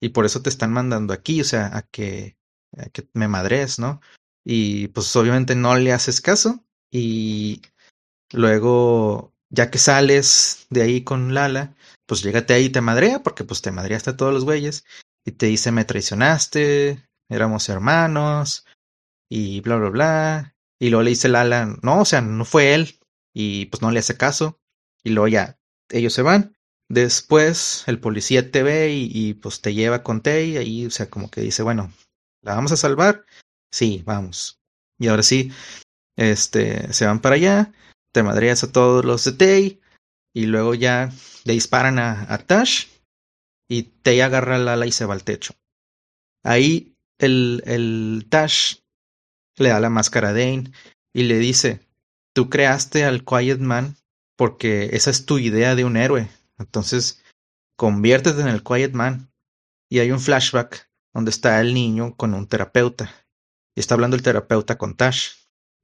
Y 0.01 0.09
por 0.09 0.25
eso 0.25 0.41
te 0.41 0.49
están 0.49 0.73
mandando 0.73 1.13
aquí, 1.13 1.41
o 1.41 1.43
sea, 1.43 1.77
a 1.77 1.83
que, 1.83 2.39
a 2.75 2.89
que 2.89 3.07
me 3.13 3.27
madres, 3.27 3.77
¿no? 3.77 4.01
Y 4.43 4.87
pues 4.87 5.15
obviamente 5.15 5.53
no 5.53 5.77
le 5.77 5.93
haces 5.93 6.21
caso. 6.21 6.65
Y 6.89 7.61
luego, 8.33 9.31
ya 9.51 9.69
que 9.69 9.77
sales 9.77 10.65
de 10.71 10.81
ahí 10.81 11.03
con 11.03 11.35
Lala, 11.35 11.75
pues 12.07 12.23
llégate 12.23 12.55
ahí 12.55 12.65
y 12.65 12.69
te 12.71 12.81
madrea, 12.81 13.21
porque 13.21 13.43
pues 13.43 13.61
te 13.61 13.71
madreaste 13.71 14.09
a 14.09 14.17
todos 14.17 14.33
los 14.33 14.43
güeyes. 14.43 14.83
Y 15.23 15.33
te 15.33 15.45
dice, 15.45 15.71
me 15.71 15.85
traicionaste, 15.85 17.07
éramos 17.29 17.69
hermanos, 17.69 18.65
y 19.29 19.61
bla, 19.61 19.75
bla, 19.75 19.89
bla. 19.91 20.55
Y 20.79 20.89
luego 20.89 21.03
le 21.03 21.11
dice 21.11 21.29
Lala, 21.29 21.77
no, 21.83 22.01
o 22.01 22.05
sea, 22.05 22.21
no 22.21 22.43
fue 22.43 22.73
él. 22.73 22.99
Y 23.35 23.67
pues 23.67 23.83
no 23.83 23.91
le 23.91 23.99
hace 23.99 24.17
caso. 24.17 24.59
Y 25.03 25.11
luego 25.11 25.27
ya, 25.27 25.59
ellos 25.91 26.13
se 26.13 26.23
van. 26.23 26.54
Después 26.89 27.83
el 27.87 27.99
policía 27.99 28.51
te 28.51 28.61
ve 28.63 28.93
y, 28.93 29.33
pues 29.33 29.61
te 29.61 29.73
lleva 29.73 30.03
con 30.03 30.21
Tay 30.21 30.51
y 30.51 30.57
ahí, 30.57 30.85
o 30.85 30.91
sea, 30.91 31.09
como 31.09 31.31
que 31.31 31.41
dice, 31.41 31.63
bueno, 31.63 31.91
¿la 32.43 32.55
vamos 32.55 32.71
a 32.71 32.77
salvar? 32.77 33.25
Sí, 33.71 34.03
vamos. 34.05 34.59
Y 34.99 35.07
ahora 35.07 35.23
sí, 35.23 35.51
este, 36.15 36.93
se 36.93 37.05
van 37.05 37.21
para 37.21 37.35
allá, 37.35 37.73
te 38.13 38.23
madreas 38.23 38.63
a 38.63 38.71
todos 38.71 39.03
los 39.03 39.25
de 39.25 39.31
Tay 39.33 39.81
y 40.33 40.45
luego 40.45 40.75
ya 40.75 41.11
le 41.43 41.53
disparan 41.53 41.97
a, 41.97 42.31
a 42.31 42.37
Tash 42.37 42.87
y 43.67 43.83
Tay 43.83 44.21
agarra 44.21 44.55
a 44.55 44.59
Lala 44.59 44.85
y 44.85 44.91
se 44.91 45.05
va 45.05 45.15
al 45.15 45.23
techo. 45.23 45.55
Ahí 46.43 46.93
el, 47.19 47.63
el 47.65 48.27
Tash 48.29 48.77
le 49.57 49.69
da 49.69 49.79
la 49.79 49.89
máscara 49.89 50.29
a 50.29 50.33
Dane 50.33 50.71
y 51.13 51.23
le 51.23 51.39
dice, 51.39 51.79
tú 52.33 52.49
creaste 52.49 53.05
al 53.05 53.23
Quiet 53.23 53.59
Man 53.59 53.95
porque 54.37 54.89
esa 54.93 55.09
es 55.09 55.25
tu 55.25 55.39
idea 55.39 55.75
de 55.75 55.85
un 55.85 55.97
héroe, 55.97 56.29
entonces, 56.57 57.23
conviértete 57.77 58.41
en 58.41 58.47
el 58.47 58.63
Quiet 58.63 58.93
Man. 58.93 59.31
Y 59.89 59.99
hay 59.99 60.11
un 60.11 60.19
flashback 60.19 60.89
donde 61.13 61.31
está 61.31 61.61
el 61.61 61.73
niño 61.73 62.15
con 62.15 62.33
un 62.33 62.47
terapeuta. 62.47 63.13
Y 63.75 63.79
está 63.79 63.95
hablando 63.95 64.15
el 64.15 64.23
terapeuta 64.23 64.77
con 64.77 64.95
Tash. 64.95 65.31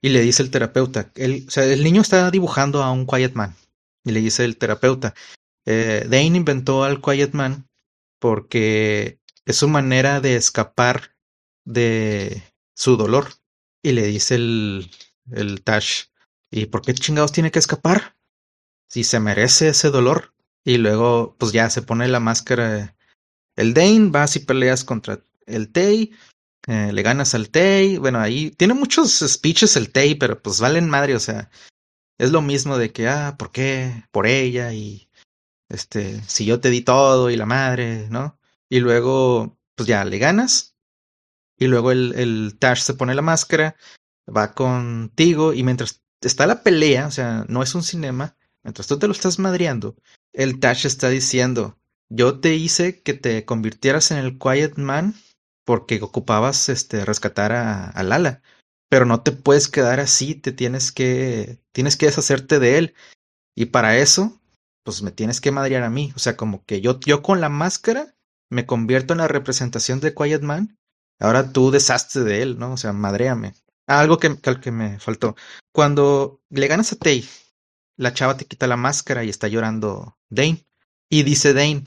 Y 0.02 0.10
le 0.10 0.22
dice 0.22 0.42
el 0.42 0.50
terapeuta, 0.50 1.12
el, 1.16 1.46
o 1.48 1.52
sea, 1.52 1.66
el 1.66 1.84
niño 1.84 2.02
está 2.02 2.32
dibujando 2.32 2.82
a 2.84 2.92
un 2.92 3.06
Quiet 3.06 3.34
Man. 3.34 3.56
Y 4.04 4.12
le 4.12 4.20
dice 4.20 4.46
el 4.46 4.58
terapeuta, 4.58 5.14
eh, 5.66 6.06
Dane 6.06 6.38
inventó 6.38 6.84
al 6.84 7.02
Quiet 7.02 7.34
Man 7.34 7.70
porque 8.20 9.20
es 9.46 9.58
su 9.58 9.68
manera 9.68 10.22
de 10.22 10.36
escapar 10.36 11.16
de 11.66 12.42
su 12.76 12.98
dolor. 12.98 13.28
Y 13.84 13.92
le 13.92 14.04
dice 14.08 14.36
el, 14.36 14.90
el 15.32 15.64
Tash, 15.64 16.06
¿y 16.50 16.68
por 16.68 16.82
qué 16.82 16.94
chingados 16.94 17.32
tiene 17.32 17.52
que 17.52 17.60
escapar? 17.60 18.18
Si 18.88 19.04
se 19.04 19.20
merece 19.20 19.70
ese 19.70 19.90
dolor. 19.90 20.34
Y 20.63 20.78
luego, 20.78 21.36
pues 21.38 21.52
ya 21.52 21.69
se 21.69 21.82
pone 21.82 22.08
la 22.08 22.19
máscara. 22.19 22.95
El 23.56 23.74
Dane, 23.74 24.10
vas 24.10 24.36
y 24.36 24.39
peleas 24.39 24.84
contra 24.84 25.24
el 25.45 25.71
Tay. 25.71 26.12
Eh, 26.67 26.91
le 26.93 27.02
ganas 27.02 27.34
al 27.34 27.50
Tay. 27.50 27.97
Bueno, 27.97 28.19
ahí 28.19 28.52
tiene 28.52 28.74
muchos 28.74 29.19
speeches 29.19 29.76
el 29.76 29.91
Tay, 29.91 30.15
pero 30.15 30.41
pues 30.41 30.60
valen 30.60 30.89
madre, 30.89 31.15
o 31.15 31.19
sea. 31.19 31.50
Es 32.17 32.32
lo 32.32 32.41
mismo 32.41 32.78
de 32.78 32.91
que, 32.93 33.08
ah, 33.08 33.36
¿por 33.38 33.52
qué? 33.52 34.06
Por 34.12 34.28
ella 34.28 34.74
y 34.74 35.10
este, 35.69 36.21
si 36.28 36.45
yo 36.45 36.60
te 36.60 36.69
di 36.69 36.82
todo 36.82 37.30
y 37.30 37.38
la 37.38 37.45
madre, 37.45 38.08
¿no? 38.10 38.38
Y 38.69 38.80
luego, 38.80 39.58
pues 39.76 39.88
ya 39.88 40.06
le 40.06 40.19
ganas. 40.19 40.76
Y 41.58 41.67
luego 41.67 41.91
el, 41.91 42.13
el 42.15 42.58
Tash 42.60 42.82
se 42.82 42.93
pone 42.93 43.15
la 43.15 43.21
máscara, 43.21 43.76
va 44.28 44.54
contigo 44.54 45.54
y 45.54 45.63
mientras 45.63 46.04
está 46.21 46.47
la 46.47 46.63
pelea, 46.63 47.08
o 47.08 47.12
sea, 47.12 47.45
no 47.47 47.63
es 47.63 47.76
un 47.76 47.84
cinema, 47.84 48.36
mientras 48.63 48.88
tú 48.88 48.97
te 49.00 49.08
lo 49.08 49.13
estás 49.13 49.39
madreando, 49.39 49.95
el 50.34 50.60
Tash 50.60 50.86
está 50.86 51.10
diciendo, 51.10 51.78
yo 52.10 52.39
te 52.39 52.56
hice 52.56 53.02
que 53.02 53.13
te 53.13 53.46
convirtieras 53.46 54.12
en 54.12 54.17
el 54.17 54.38
Quiet 54.38 54.78
Man 54.78 55.15
porque 55.65 56.02
ocupabas 56.02 56.70
este 56.70 57.06
rescatar 57.06 57.52
a, 57.52 57.89
a 57.89 58.04
Lala, 58.04 58.41
pero 58.89 59.06
no 59.06 59.22
te 59.22 59.32
puedes 59.32 59.67
quedar 59.67 60.00
así, 60.00 60.36
te 60.36 60.52
tienes 60.52 60.91
que 60.91 61.60
tienes 61.72 61.98
que 61.98 62.08
deshacerte 62.08 62.60
de 62.60 62.78
él 62.78 62.96
y 63.56 63.67
para 63.67 63.98
eso 63.98 64.41
pues 64.84 65.04
me 65.04 65.12
tienes 65.12 65.41
que 65.41 65.52
madrear 65.52 65.84
a 65.84 65.89
mí, 65.89 66.12
o 66.15 66.20
sea, 66.20 66.36
como 66.36 66.65
que 66.65 66.82
yo 66.82 67.00
yo 67.00 67.22
con 67.22 67.39
la 67.39 67.50
máscara 67.50 68.15
me 68.50 68.65
convierto 68.65 69.13
en 69.13 69.20
la 69.20 69.28
representación 69.28 70.00
de 70.00 70.13
Quiet 70.13 70.41
Man, 70.41 70.78
ahora 71.20 71.54
tú 71.54 71.72
deshazte 71.72 72.24
de 72.24 72.41
él, 72.41 72.60
¿no? 72.60 72.74
O 72.74 72.78
sea, 72.78 72.91
madréame. 72.94 73.54
Ah, 73.88 74.02
algo 74.02 74.20
que, 74.20 74.38
que 74.62 74.72
me 74.72 75.00
faltó. 75.00 75.36
Cuando 75.74 76.41
le 76.50 76.67
ganas 76.67 76.91
a 76.91 76.98
Tay 76.98 77.28
la 78.02 78.14
chava 78.14 78.36
te 78.36 78.46
quita 78.46 78.66
la 78.66 78.78
máscara 78.78 79.24
y 79.24 79.30
está 79.30 79.48
llorando 79.48 80.18
Dane. 80.30 80.66
Y 81.10 81.22
dice 81.24 81.54
Dane, 81.54 81.84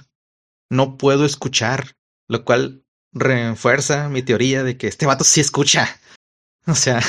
no 0.70 0.96
puedo 0.96 1.24
escuchar, 1.24 1.96
lo 2.28 2.44
cual 2.44 2.84
refuerza 3.12 4.08
mi 4.08 4.22
teoría 4.22 4.62
de 4.62 4.76
que 4.76 4.86
este 4.86 5.06
vato 5.06 5.24
sí 5.24 5.40
escucha. 5.40 5.88
O 6.66 6.74
sea, 6.74 7.02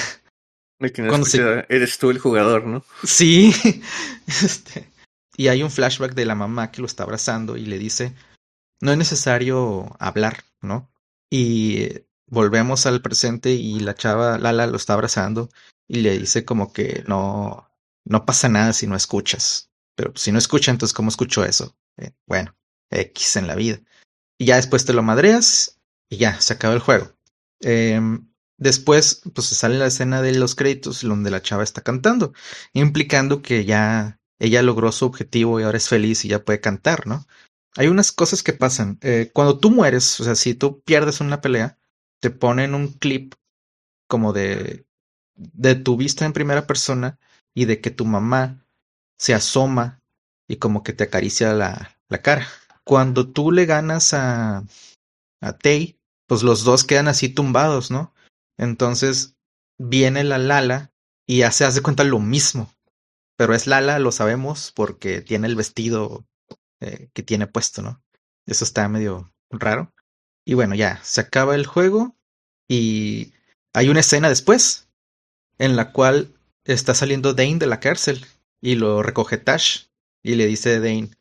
de 0.79 0.91
que 0.91 1.01
no 1.01 1.07
cuando 1.07 1.25
se... 1.25 1.39
eres 1.69 1.97
tú 1.97 2.09
el 2.09 2.19
jugador, 2.19 2.65
¿no? 2.65 2.83
Sí. 3.05 3.55
Este... 4.27 4.91
Y 5.37 5.47
hay 5.47 5.63
un 5.63 5.71
flashback 5.71 6.13
de 6.13 6.25
la 6.25 6.35
mamá 6.35 6.71
que 6.71 6.81
lo 6.81 6.87
está 6.87 7.03
abrazando 7.03 7.55
y 7.55 7.65
le 7.65 7.77
dice, 7.77 8.13
no 8.81 8.91
es 8.91 8.97
necesario 8.97 9.95
hablar, 9.97 10.43
¿no? 10.61 10.91
Y 11.29 11.89
volvemos 12.27 12.85
al 12.85 13.01
presente 13.01 13.51
y 13.51 13.79
la 13.79 13.95
chava 13.95 14.37
Lala 14.37 14.67
lo 14.67 14.75
está 14.75 14.93
abrazando 14.93 15.49
y 15.87 16.01
le 16.01 16.19
dice 16.19 16.43
como 16.43 16.73
que 16.73 17.05
no, 17.07 17.69
no 18.05 18.25
pasa 18.25 18.49
nada 18.49 18.73
si 18.73 18.87
no 18.87 18.95
escuchas. 18.95 19.71
Pero 19.95 20.13
si 20.15 20.31
no 20.31 20.37
escucha, 20.37 20.71
entonces 20.71 20.93
¿cómo 20.93 21.09
escucho 21.09 21.43
eso? 21.43 21.75
Eh, 21.97 22.11
bueno, 22.25 22.55
X 22.89 23.35
en 23.37 23.47
la 23.47 23.55
vida. 23.55 23.81
Y 24.37 24.45
ya 24.45 24.57
después 24.57 24.85
te 24.85 24.93
lo 24.93 25.03
madreas 25.03 25.79
y 26.09 26.17
ya, 26.17 26.39
se 26.39 26.53
acaba 26.53 26.73
el 26.73 26.79
juego. 26.79 27.11
Eh, 27.61 27.99
después, 28.57 29.21
pues 29.33 29.47
sale 29.47 29.77
la 29.77 29.87
escena 29.87 30.21
de 30.21 30.35
los 30.35 30.55
créditos 30.55 31.01
donde 31.01 31.31
la 31.31 31.41
chava 31.41 31.63
está 31.63 31.81
cantando, 31.81 32.33
implicando 32.73 33.41
que 33.41 33.65
ya 33.65 34.19
ella 34.39 34.61
logró 34.61 34.91
su 34.91 35.05
objetivo 35.05 35.59
y 35.59 35.63
ahora 35.63 35.77
es 35.77 35.87
feliz 35.87 36.25
y 36.25 36.29
ya 36.29 36.43
puede 36.43 36.59
cantar, 36.59 37.07
¿no? 37.07 37.25
Hay 37.77 37.87
unas 37.87 38.11
cosas 38.11 38.43
que 38.43 38.53
pasan. 38.53 38.99
Eh, 39.01 39.31
cuando 39.33 39.59
tú 39.59 39.71
mueres, 39.71 40.19
o 40.19 40.23
sea, 40.23 40.35
si 40.35 40.53
tú 40.53 40.81
pierdes 40.81 41.21
una 41.21 41.41
pelea, 41.41 41.77
te 42.21 42.29
ponen 42.29 42.75
un 42.75 42.93
clip 42.93 43.35
como 44.07 44.33
de, 44.33 44.85
de 45.35 45.75
tu 45.75 45.97
vista 45.97 46.25
en 46.25 46.33
primera 46.33 46.67
persona 46.67 47.19
y 47.55 47.65
de 47.65 47.81
que 47.81 47.89
tu 47.89 48.05
mamá 48.05 48.63
se 49.17 49.33
asoma 49.33 50.01
y 50.47 50.57
como 50.57 50.83
que 50.83 50.93
te 50.93 51.05
acaricia 51.05 51.53
la, 51.53 51.97
la 52.09 52.21
cara. 52.21 52.47
Cuando 52.83 53.31
tú 53.31 53.51
le 53.51 53.65
ganas 53.65 54.13
a, 54.13 54.63
a 55.41 55.57
Tay, 55.57 55.97
pues 56.27 56.43
los 56.43 56.63
dos 56.63 56.83
quedan 56.83 57.07
así 57.07 57.29
tumbados, 57.29 57.89
¿no? 57.89 58.13
Entonces 58.57 59.35
viene 59.79 60.23
la 60.23 60.37
Lala 60.37 60.91
y 61.25 61.39
ya 61.39 61.51
se 61.51 61.65
hace 61.65 61.81
cuenta 61.81 62.03
lo 62.03 62.19
mismo. 62.19 62.71
Pero 63.37 63.53
es 63.53 63.67
Lala, 63.67 63.99
lo 63.99 64.11
sabemos, 64.11 64.71
porque 64.75 65.21
tiene 65.21 65.47
el 65.47 65.55
vestido 65.55 66.25
eh, 66.79 67.09
que 67.13 67.23
tiene 67.23 67.47
puesto, 67.47 67.81
¿no? 67.81 68.03
Eso 68.45 68.63
está 68.63 68.87
medio 68.87 69.33
raro. 69.49 69.93
Y 70.45 70.53
bueno, 70.53 70.75
ya, 70.75 71.01
se 71.03 71.21
acaba 71.21 71.55
el 71.55 71.65
juego 71.65 72.15
y 72.67 73.33
hay 73.73 73.89
una 73.89 74.01
escena 74.01 74.29
después 74.29 74.87
en 75.57 75.75
la 75.75 75.91
cual 75.91 76.34
está 76.65 76.93
saliendo 76.93 77.33
Dane 77.33 77.57
de 77.57 77.67
la 77.67 77.79
cárcel 77.79 78.25
y 78.61 78.75
lo 78.75 79.03
recoge 79.03 79.37
Tash 79.37 79.85
y 80.23 80.35
le 80.35 80.47
dice 80.47 80.75
a 80.75 80.79
Dane 80.79 81.11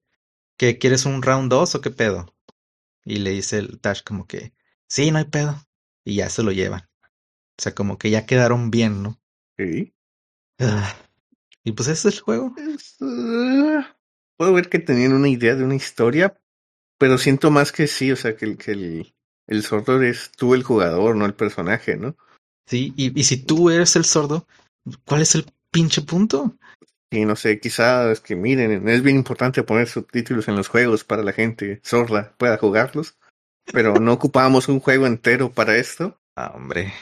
que 0.57 0.79
quieres 0.79 1.05
un 1.05 1.23
round 1.23 1.51
2 1.51 1.75
o 1.75 1.81
qué 1.81 1.91
pedo. 1.91 2.35
Y 3.05 3.19
le 3.19 3.31
dice 3.31 3.59
el 3.59 3.79
Tash 3.81 4.03
como 4.03 4.27
que 4.27 4.55
sí, 4.89 5.11
no 5.11 5.19
hay 5.19 5.25
pedo. 5.25 5.67
Y 6.05 6.17
ya 6.17 6.31
se 6.31 6.43
lo 6.43 6.53
llevan. 6.53 6.89
O 7.59 7.63
sea, 7.63 7.75
como 7.75 7.99
que 7.99 8.11
ya 8.11 8.27
quedaron 8.27 8.71
bien, 8.71 9.03
¿no? 9.03 9.21
Sí. 9.59 9.95
Ah. 10.59 10.97
Y 11.63 11.73
pues 11.73 11.89
ese 11.89 12.09
es 12.09 12.15
el 12.17 12.21
juego. 12.21 12.55
Es, 12.59 12.97
uh, 13.01 13.83
puedo 14.37 14.53
ver 14.53 14.69
que 14.69 14.79
tenían 14.79 15.13
una 15.13 15.29
idea 15.29 15.55
de 15.55 15.65
una 15.65 15.77
historia, 15.77 16.39
pero 16.99 17.17
siento 17.19 17.51
más 17.51 17.73
que 17.73 17.87
sí, 17.87 18.13
o 18.13 18.17
sea, 18.17 18.37
que 18.37 18.45
el, 18.45 18.59
que 18.59 18.73
el, 18.73 19.15
el 19.47 19.63
sordo 19.63 19.97
eres 19.97 20.31
tú 20.33 20.55
el 20.55 20.63
jugador, 20.63 21.17
no 21.17 21.25
el 21.25 21.35
personaje, 21.35 21.97
¿no? 21.97 22.17
Sí, 22.67 22.93
y, 22.97 23.19
y 23.19 23.25
si 23.25 23.39
tú 23.39 23.71
eres 23.71 23.97
el 23.97 24.05
sordo, 24.05 24.47
¿Cuál 25.05 25.23
es 25.23 25.35
el 25.35 25.47
pinche 25.71 26.03
punto? 26.03 26.57
Y 27.11 27.25
no 27.25 27.37
sé, 27.37 27.61
quizás 27.61 28.21
que 28.21 28.35
miren, 28.35 28.89
es 28.89 29.03
bien 29.03 29.17
importante 29.17 29.63
poner 29.63 29.89
subtítulos 29.89 30.49
en 30.49 30.57
los 30.57 30.69
juegos 30.69 31.05
para 31.05 31.23
la 31.23 31.33
gente 31.33 31.81
sorda 31.85 32.35
pueda 32.39 32.59
jugarlos, 32.59 33.17
pero 33.73 33.95
no 34.01 34.13
ocupábamos 34.13 34.69
un 34.69 34.81
juego 34.81 35.07
entero 35.07 35.53
para 35.53 35.77
esto. 35.77 36.21
Ah, 36.37 36.53
hombre. 36.55 36.93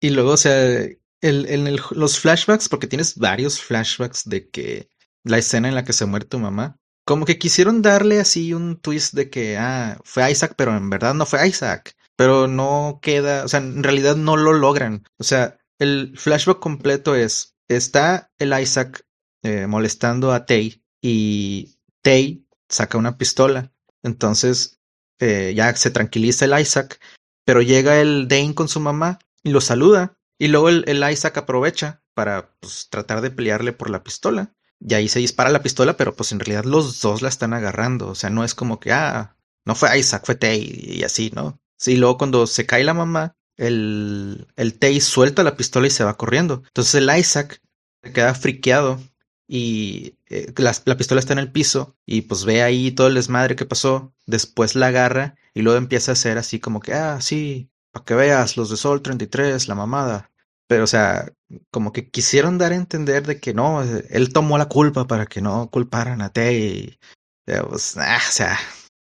Y 0.00 0.10
luego, 0.10 0.30
o 0.30 0.36
sea, 0.36 0.54
el, 0.74 0.96
en 1.20 1.66
el, 1.66 1.80
los 1.90 2.18
flashbacks, 2.18 2.68
porque 2.68 2.86
tienes 2.86 3.18
varios 3.18 3.60
flashbacks 3.60 4.28
de 4.28 4.48
que 4.48 4.88
la 5.22 5.38
escena 5.38 5.68
en 5.68 5.74
la 5.74 5.84
que 5.84 5.92
se 5.92 6.06
muere 6.06 6.24
tu 6.24 6.38
mamá, 6.38 6.76
como 7.04 7.24
que 7.24 7.38
quisieron 7.38 7.82
darle 7.82 8.20
así 8.20 8.54
un 8.54 8.80
twist 8.80 9.14
de 9.14 9.28
que, 9.30 9.58
ah, 9.58 9.98
fue 10.04 10.30
Isaac, 10.30 10.54
pero 10.56 10.76
en 10.76 10.88
verdad 10.90 11.14
no 11.14 11.26
fue 11.26 11.46
Isaac. 11.46 11.94
Pero 12.16 12.46
no 12.46 13.00
queda, 13.02 13.44
o 13.44 13.48
sea, 13.48 13.60
en 13.60 13.82
realidad 13.82 14.16
no 14.16 14.36
lo 14.36 14.52
logran. 14.52 15.04
O 15.18 15.24
sea, 15.24 15.58
el 15.82 16.16
flashback 16.16 16.60
completo 16.60 17.14
es, 17.14 17.56
está 17.68 18.32
el 18.38 18.58
Isaac 18.58 19.04
eh, 19.42 19.66
molestando 19.66 20.32
a 20.32 20.46
Tay 20.46 20.84
y 21.00 21.78
Tay 22.02 22.46
saca 22.68 22.98
una 22.98 23.18
pistola. 23.18 23.72
Entonces 24.02 24.80
eh, 25.18 25.52
ya 25.56 25.74
se 25.74 25.90
tranquiliza 25.90 26.44
el 26.44 26.58
Isaac, 26.60 27.00
pero 27.44 27.62
llega 27.62 28.00
el 28.00 28.28
Dane 28.28 28.54
con 28.54 28.68
su 28.68 28.80
mamá 28.80 29.18
y 29.42 29.50
lo 29.50 29.60
saluda. 29.60 30.16
Y 30.38 30.48
luego 30.48 30.68
el, 30.68 31.04
Isaac 31.12 31.38
aprovecha 31.38 32.02
para 32.14 32.54
pues, 32.60 32.88
tratar 32.88 33.20
de 33.20 33.30
pelearle 33.30 33.72
por 33.72 33.90
la 33.90 34.02
pistola. 34.02 34.54
Y 34.80 34.94
ahí 34.94 35.08
se 35.08 35.20
dispara 35.20 35.50
la 35.50 35.62
pistola, 35.62 35.96
pero 35.96 36.14
pues 36.16 36.32
en 36.32 36.40
realidad 36.40 36.64
los 36.64 37.00
dos 37.00 37.22
la 37.22 37.28
están 37.28 37.54
agarrando. 37.54 38.08
O 38.08 38.14
sea, 38.14 38.30
no 38.30 38.42
es 38.44 38.54
como 38.54 38.80
que, 38.80 38.92
ah, 38.92 39.36
no 39.64 39.74
fue 39.74 39.96
Isaac, 39.98 40.22
fue 40.24 40.34
Tay 40.34 40.60
y 40.62 41.04
así, 41.04 41.30
¿no? 41.34 41.60
Sí, 41.76 41.96
luego 41.96 42.18
cuando 42.18 42.46
se 42.46 42.66
cae 42.66 42.82
la 42.84 42.94
mamá, 42.94 43.36
el, 43.56 44.46
el 44.56 44.78
Tay 44.78 45.00
suelta 45.00 45.42
la 45.42 45.56
pistola 45.56 45.86
y 45.86 45.90
se 45.90 46.04
va 46.04 46.16
corriendo. 46.16 46.62
Entonces 46.66 46.94
el 46.96 47.10
Isaac 47.16 47.60
se 48.02 48.12
queda 48.12 48.34
friqueado 48.34 49.00
y 49.48 50.16
eh, 50.28 50.52
la, 50.56 50.74
la, 50.84 50.96
pistola 50.96 51.20
está 51.20 51.32
en 51.34 51.38
el 51.38 51.52
piso 51.52 51.96
y 52.06 52.22
pues 52.22 52.44
ve 52.44 52.62
ahí 52.62 52.90
todo 52.92 53.08
el 53.08 53.14
desmadre 53.14 53.56
que 53.56 53.66
pasó. 53.66 54.12
Después 54.26 54.74
la 54.74 54.88
agarra 54.88 55.36
y 55.54 55.62
luego 55.62 55.78
empieza 55.78 56.12
a 56.12 56.14
hacer 56.14 56.38
así 56.38 56.60
como 56.60 56.80
que, 56.80 56.94
ah, 56.94 57.20
sí, 57.20 57.70
para 57.92 58.04
que 58.04 58.14
veas 58.14 58.56
los 58.56 58.70
de 58.70 58.76
Sol 58.76 59.02
33, 59.02 59.68
la 59.68 59.74
mamada. 59.74 60.30
Pero, 60.68 60.84
o 60.84 60.86
sea, 60.86 61.32
como 61.70 61.92
que 61.92 62.08
quisieron 62.10 62.58
dar 62.58 62.72
a 62.72 62.76
entender 62.76 63.26
de 63.26 63.40
que 63.40 63.52
no, 63.54 63.82
él 63.82 64.32
tomó 64.32 64.56
la 64.58 64.68
culpa 64.68 65.06
para 65.06 65.26
que 65.26 65.42
no 65.42 65.70
culparan 65.70 66.22
a 66.22 66.30
Tay. 66.32 66.98
Pues, 67.44 67.96
ah, 67.98 68.20
o 68.28 68.32
sea, 68.32 68.58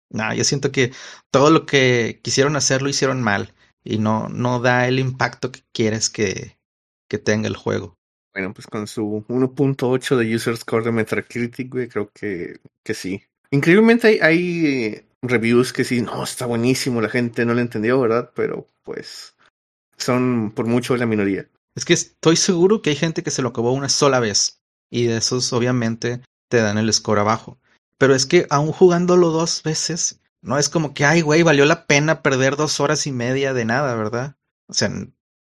no, 0.10 0.34
yo 0.34 0.44
siento 0.44 0.72
que 0.72 0.94
todo 1.32 1.52
lo 1.52 1.66
que 1.66 2.20
quisieron 2.24 2.56
hacer 2.56 2.82
lo 2.82 2.90
hicieron 2.90 3.22
mal 3.22 3.54
y 3.84 3.98
no, 3.98 4.30
no 4.30 4.60
da 4.60 4.88
el 4.88 5.00
impacto 5.00 5.52
que 5.52 5.62
quieres 5.74 6.10
que, 6.10 6.58
que 7.10 7.18
tenga 7.18 7.48
el 7.48 7.56
juego. 7.56 7.96
Bueno, 8.34 8.54
pues 8.54 8.68
con 8.68 8.88
su 8.88 9.26
1.8 9.28 10.16
de 10.16 10.36
user 10.36 10.56
score 10.56 10.86
de 10.86 10.92
Metacritic, 10.92 11.70
güey, 11.70 11.90
creo 11.90 12.10
que, 12.14 12.60
que 12.84 12.94
sí. 12.94 13.24
Increíblemente 13.50 14.08
hay, 14.08 14.20
hay 14.20 15.06
reviews 15.22 15.74
que 15.74 15.84
sí, 15.84 16.02
no, 16.02 16.24
está 16.24 16.46
buenísimo, 16.46 17.02
la 17.02 17.10
gente 17.10 17.46
no 17.46 17.54
lo 17.54 17.60
entendió, 17.60 18.00
¿verdad? 18.00 18.32
Pero 18.34 18.68
pues 18.84 19.36
son 19.98 20.54
por 20.56 20.66
mucho 20.66 20.96
la 20.96 21.06
minoría. 21.06 21.48
Es 21.76 21.84
que 21.84 21.94
estoy 21.94 22.38
seguro 22.38 22.82
que 22.82 22.92
hay 22.92 22.96
gente 22.96 23.24
que 23.24 23.32
se 23.32 23.42
lo 23.42 23.50
acabó 23.50 23.74
una 23.74 23.90
sola 23.90 24.20
vez 24.20 24.62
y 24.90 25.06
de 25.06 25.18
esos 25.18 25.52
obviamente 25.52 26.22
te 26.50 26.58
dan 26.58 26.78
el 26.78 26.92
score 26.94 27.20
abajo. 27.20 27.60
Pero 27.98 28.16
es 28.16 28.26
que 28.26 28.48
aún 28.50 28.72
jugándolo 28.72 29.30
dos 29.30 29.62
veces, 29.64 30.21
no 30.42 30.58
es 30.58 30.70
como 30.70 30.94
que, 30.94 31.06
ay, 31.06 31.22
güey, 31.22 31.44
valió 31.44 31.66
la 31.66 31.86
pena 31.86 32.22
perder 32.22 32.56
dos 32.56 32.80
horas 32.80 33.06
y 33.08 33.12
media 33.12 33.54
de 33.54 33.66
nada, 33.66 33.96
¿verdad? 33.96 34.38
O 34.68 34.74
sea, 34.74 34.90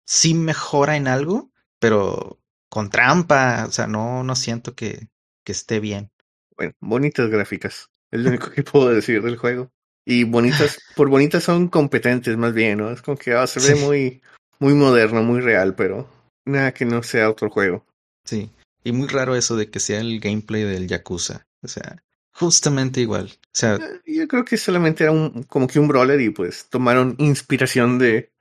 sí 0.07 0.35
mejora 0.35 0.97
en 0.97 1.09
algo, 1.09 1.51
pero 1.79 2.39
con 2.69 2.91
trampa, 2.91 3.65
o 3.67 3.73
sea, 3.73 3.87
no, 3.87 4.23
no 4.25 4.37
siento 4.37 4.75
que, 4.75 5.09
que 5.45 5.53
esté 5.53 5.81
bien. 5.81 6.11
Bueno, 6.57 6.73
bonitas 6.81 7.31
gráficas, 7.31 7.91
es 8.11 8.21
lo 8.21 8.31
único 8.31 8.51
que 8.51 8.63
puedo 8.63 8.91
decir 8.91 9.23
del 9.23 9.37
juego. 9.37 9.71
Y 10.07 10.25
bonitas, 10.25 10.79
por 10.97 11.09
bonitas 11.09 11.45
son 11.45 11.69
competentes 11.69 12.37
más 12.37 12.53
bien, 12.53 12.79
¿no? 12.79 12.91
Es 12.91 13.01
como 13.01 13.17
que 13.17 13.33
ah, 13.33 13.47
se 13.47 13.61
ve 13.61 13.79
sí. 13.79 13.85
muy, 13.85 14.23
muy 14.59 14.75
moderno, 14.75 15.23
muy 15.23 15.41
real, 15.41 15.75
pero 15.75 16.09
nada 16.45 16.75
que 16.75 16.85
no 16.85 17.03
sea 17.03 17.31
otro 17.31 17.49
juego. 17.49 17.87
Sí, 18.25 18.51
y 18.83 18.93
muy 18.93 19.09
raro 19.09 19.35
eso 19.35 19.57
de 19.57 19.71
que 19.71 19.81
sea 19.81 20.01
el 20.01 20.21
gameplay 20.21 20.63
del 20.63 20.89
Yakuza. 20.89 21.47
O 21.63 21.69
sea, 21.69 22.03
justamente 22.35 23.01
igual. 23.01 23.31
O 23.33 23.51
sea, 23.53 23.79
yo 24.05 24.29
creo 24.29 24.45
que 24.45 24.57
solamente 24.57 25.05
era 25.05 25.13
un, 25.13 25.45
como 25.45 25.67
que 25.67 25.79
un 25.79 25.89
brawler 25.89 26.21
y 26.21 26.31
pues 26.31 26.69
tomaron 26.69 27.15
inspiración 27.19 27.99
de 27.99 28.33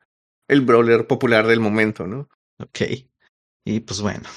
el 0.48 0.62
brawler 0.62 1.08
popular 1.08 1.48
del 1.48 1.60
momento, 1.60 2.08
¿no? 2.08 2.28
Ok. 2.60 2.82
Y 3.66 3.80
pues 3.82 4.02
bueno, 4.02 4.28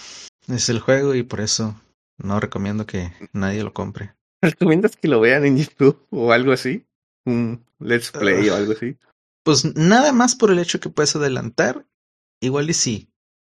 es 0.48 0.68
el 0.68 0.80
juego 0.80 1.14
y 1.14 1.22
por 1.22 1.40
eso 1.40 1.80
no 2.18 2.38
recomiendo 2.38 2.86
que 2.86 3.12
nadie 3.32 3.64
lo 3.64 3.72
compre. 3.72 4.14
¿Recomiendas 4.40 4.96
que 4.96 5.08
lo 5.08 5.20
vean 5.20 5.44
en 5.44 5.58
YouTube 5.58 6.06
o 6.10 6.32
algo 6.32 6.52
así? 6.52 6.86
Un 7.24 7.64
let's 7.80 8.12
play 8.12 8.48
uh, 8.48 8.52
o 8.52 8.56
algo 8.56 8.72
así. 8.72 8.96
Pues 9.42 9.76
nada 9.76 10.12
más 10.12 10.34
por 10.34 10.50
el 10.50 10.58
hecho 10.58 10.80
que 10.80 10.90
puedes 10.90 11.16
adelantar, 11.16 11.86
igual 12.40 12.70
y 12.70 12.74
sí. 12.74 13.10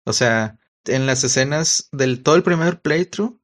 O 0.05 0.13
sea, 0.13 0.57
en 0.85 1.05
las 1.05 1.23
escenas 1.23 1.89
del 1.91 2.23
todo 2.23 2.35
el 2.35 2.43
primer 2.43 2.81
playthrough, 2.81 3.36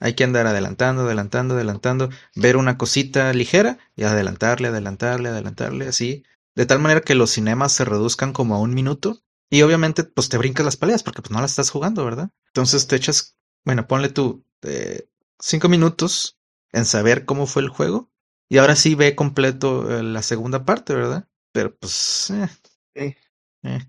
hay 0.00 0.14
que 0.14 0.24
andar 0.24 0.46
adelantando, 0.46 1.02
adelantando, 1.02 1.54
adelantando, 1.54 2.08
ver 2.34 2.56
una 2.56 2.78
cosita 2.78 3.32
ligera 3.34 3.78
y 3.94 4.04
adelantarle, 4.04 4.68
adelantarle, 4.68 5.28
adelantarle, 5.28 5.86
así. 5.86 6.24
De 6.56 6.64
tal 6.64 6.80
manera 6.80 7.02
que 7.02 7.14
los 7.14 7.30
cinemas 7.30 7.72
se 7.72 7.84
reduzcan 7.84 8.32
como 8.32 8.54
a 8.54 8.60
un 8.60 8.74
minuto. 8.74 9.22
Y 9.50 9.62
obviamente, 9.62 10.04
pues 10.04 10.30
te 10.30 10.38
brincas 10.38 10.64
las 10.64 10.76
peleas 10.76 11.02
porque 11.02 11.20
pues 11.20 11.30
no 11.30 11.40
las 11.40 11.52
estás 11.52 11.70
jugando, 11.70 12.04
¿verdad? 12.04 12.30
Entonces 12.46 12.86
te 12.86 12.96
echas, 12.96 13.36
bueno, 13.64 13.86
ponle 13.86 14.08
tú 14.08 14.44
eh, 14.62 15.06
cinco 15.38 15.68
minutos 15.68 16.38
en 16.72 16.86
saber 16.86 17.26
cómo 17.26 17.46
fue 17.46 17.62
el 17.62 17.68
juego. 17.68 18.10
Y 18.48 18.58
ahora 18.58 18.76
sí 18.76 18.94
ve 18.94 19.14
completo 19.14 19.98
eh, 19.98 20.02
la 20.02 20.22
segunda 20.22 20.64
parte, 20.64 20.94
¿verdad? 20.94 21.28
Pero 21.52 21.76
pues... 21.76 22.30
Eh, 22.94 23.16
eh. 23.62 23.80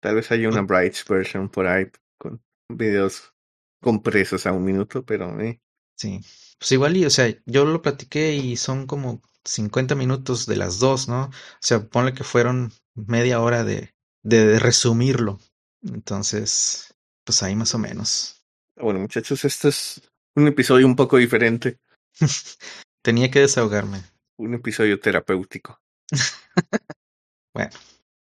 Tal 0.00 0.14
vez 0.14 0.30
haya 0.30 0.48
una 0.48 0.62
Bright 0.62 0.96
version 1.08 1.48
por 1.48 1.66
ahí 1.66 1.90
con 2.16 2.40
videos 2.68 3.34
compresos 3.80 4.46
a 4.46 4.52
un 4.52 4.64
minuto, 4.64 5.04
pero... 5.04 5.40
Eh. 5.40 5.60
Sí, 5.96 6.20
pues 6.58 6.72
igual 6.72 6.96
y, 6.96 7.04
o 7.04 7.10
sea, 7.10 7.34
yo 7.46 7.64
lo 7.64 7.82
platiqué 7.82 8.34
y 8.34 8.56
son 8.56 8.86
como 8.86 9.20
50 9.44 9.94
minutos 9.94 10.46
de 10.46 10.56
las 10.56 10.78
dos, 10.78 11.08
¿no? 11.08 11.24
O 11.24 11.32
sea, 11.60 11.80
ponle 11.88 12.14
que 12.14 12.24
fueron 12.24 12.72
media 12.94 13.40
hora 13.40 13.64
de, 13.64 13.94
de, 14.22 14.46
de 14.46 14.58
resumirlo. 14.58 15.40
Entonces, 15.82 16.94
pues 17.24 17.42
ahí 17.42 17.54
más 17.56 17.74
o 17.74 17.78
menos. 17.78 18.44
Bueno, 18.76 19.00
muchachos, 19.00 19.44
este 19.44 19.68
es 19.68 20.00
un 20.34 20.46
episodio 20.46 20.86
un 20.86 20.96
poco 20.96 21.16
diferente. 21.16 21.78
Tenía 23.02 23.30
que 23.30 23.40
desahogarme. 23.40 24.02
Un 24.36 24.54
episodio 24.54 25.00
terapéutico. 25.00 25.80
bueno, 27.54 27.72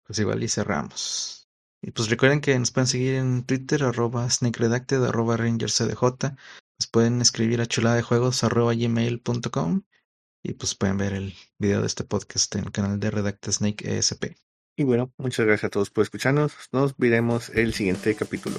pues 0.04 0.18
igual 0.18 0.42
y 0.42 0.48
cerramos. 0.48 1.41
Y 1.82 1.90
pues 1.90 2.08
recuerden 2.08 2.40
que 2.40 2.56
nos 2.58 2.70
pueden 2.70 2.86
seguir 2.86 3.14
en 3.14 3.42
Twitter, 3.42 3.82
arroba 3.82 4.30
snakeredacted, 4.30 5.02
arroba 5.02 5.36
rangercdj. 5.36 6.02
Nos 6.02 6.86
pueden 6.90 7.20
escribir 7.20 7.60
a 7.60 7.66
chulada 7.66 7.96
de 7.96 8.02
juegos, 8.02 8.44
arroba 8.44 8.72
gmail.com. 8.74 9.82
Y 10.44 10.54
pues 10.54 10.74
pueden 10.74 10.96
ver 10.96 11.12
el 11.12 11.34
video 11.58 11.80
de 11.80 11.86
este 11.86 12.04
podcast 12.04 12.54
en 12.54 12.64
el 12.64 12.72
canal 12.72 12.98
de 13.00 13.10
Redacta 13.10 13.50
Snake 13.50 13.98
ESP. 13.98 14.36
Y 14.76 14.84
bueno, 14.84 15.12
muchas 15.18 15.44
gracias 15.44 15.64
a 15.64 15.70
todos 15.70 15.90
por 15.90 16.02
escucharnos. 16.02 16.54
Nos 16.72 16.96
veremos 16.96 17.50
el 17.50 17.74
siguiente 17.74 18.14
capítulo. 18.14 18.56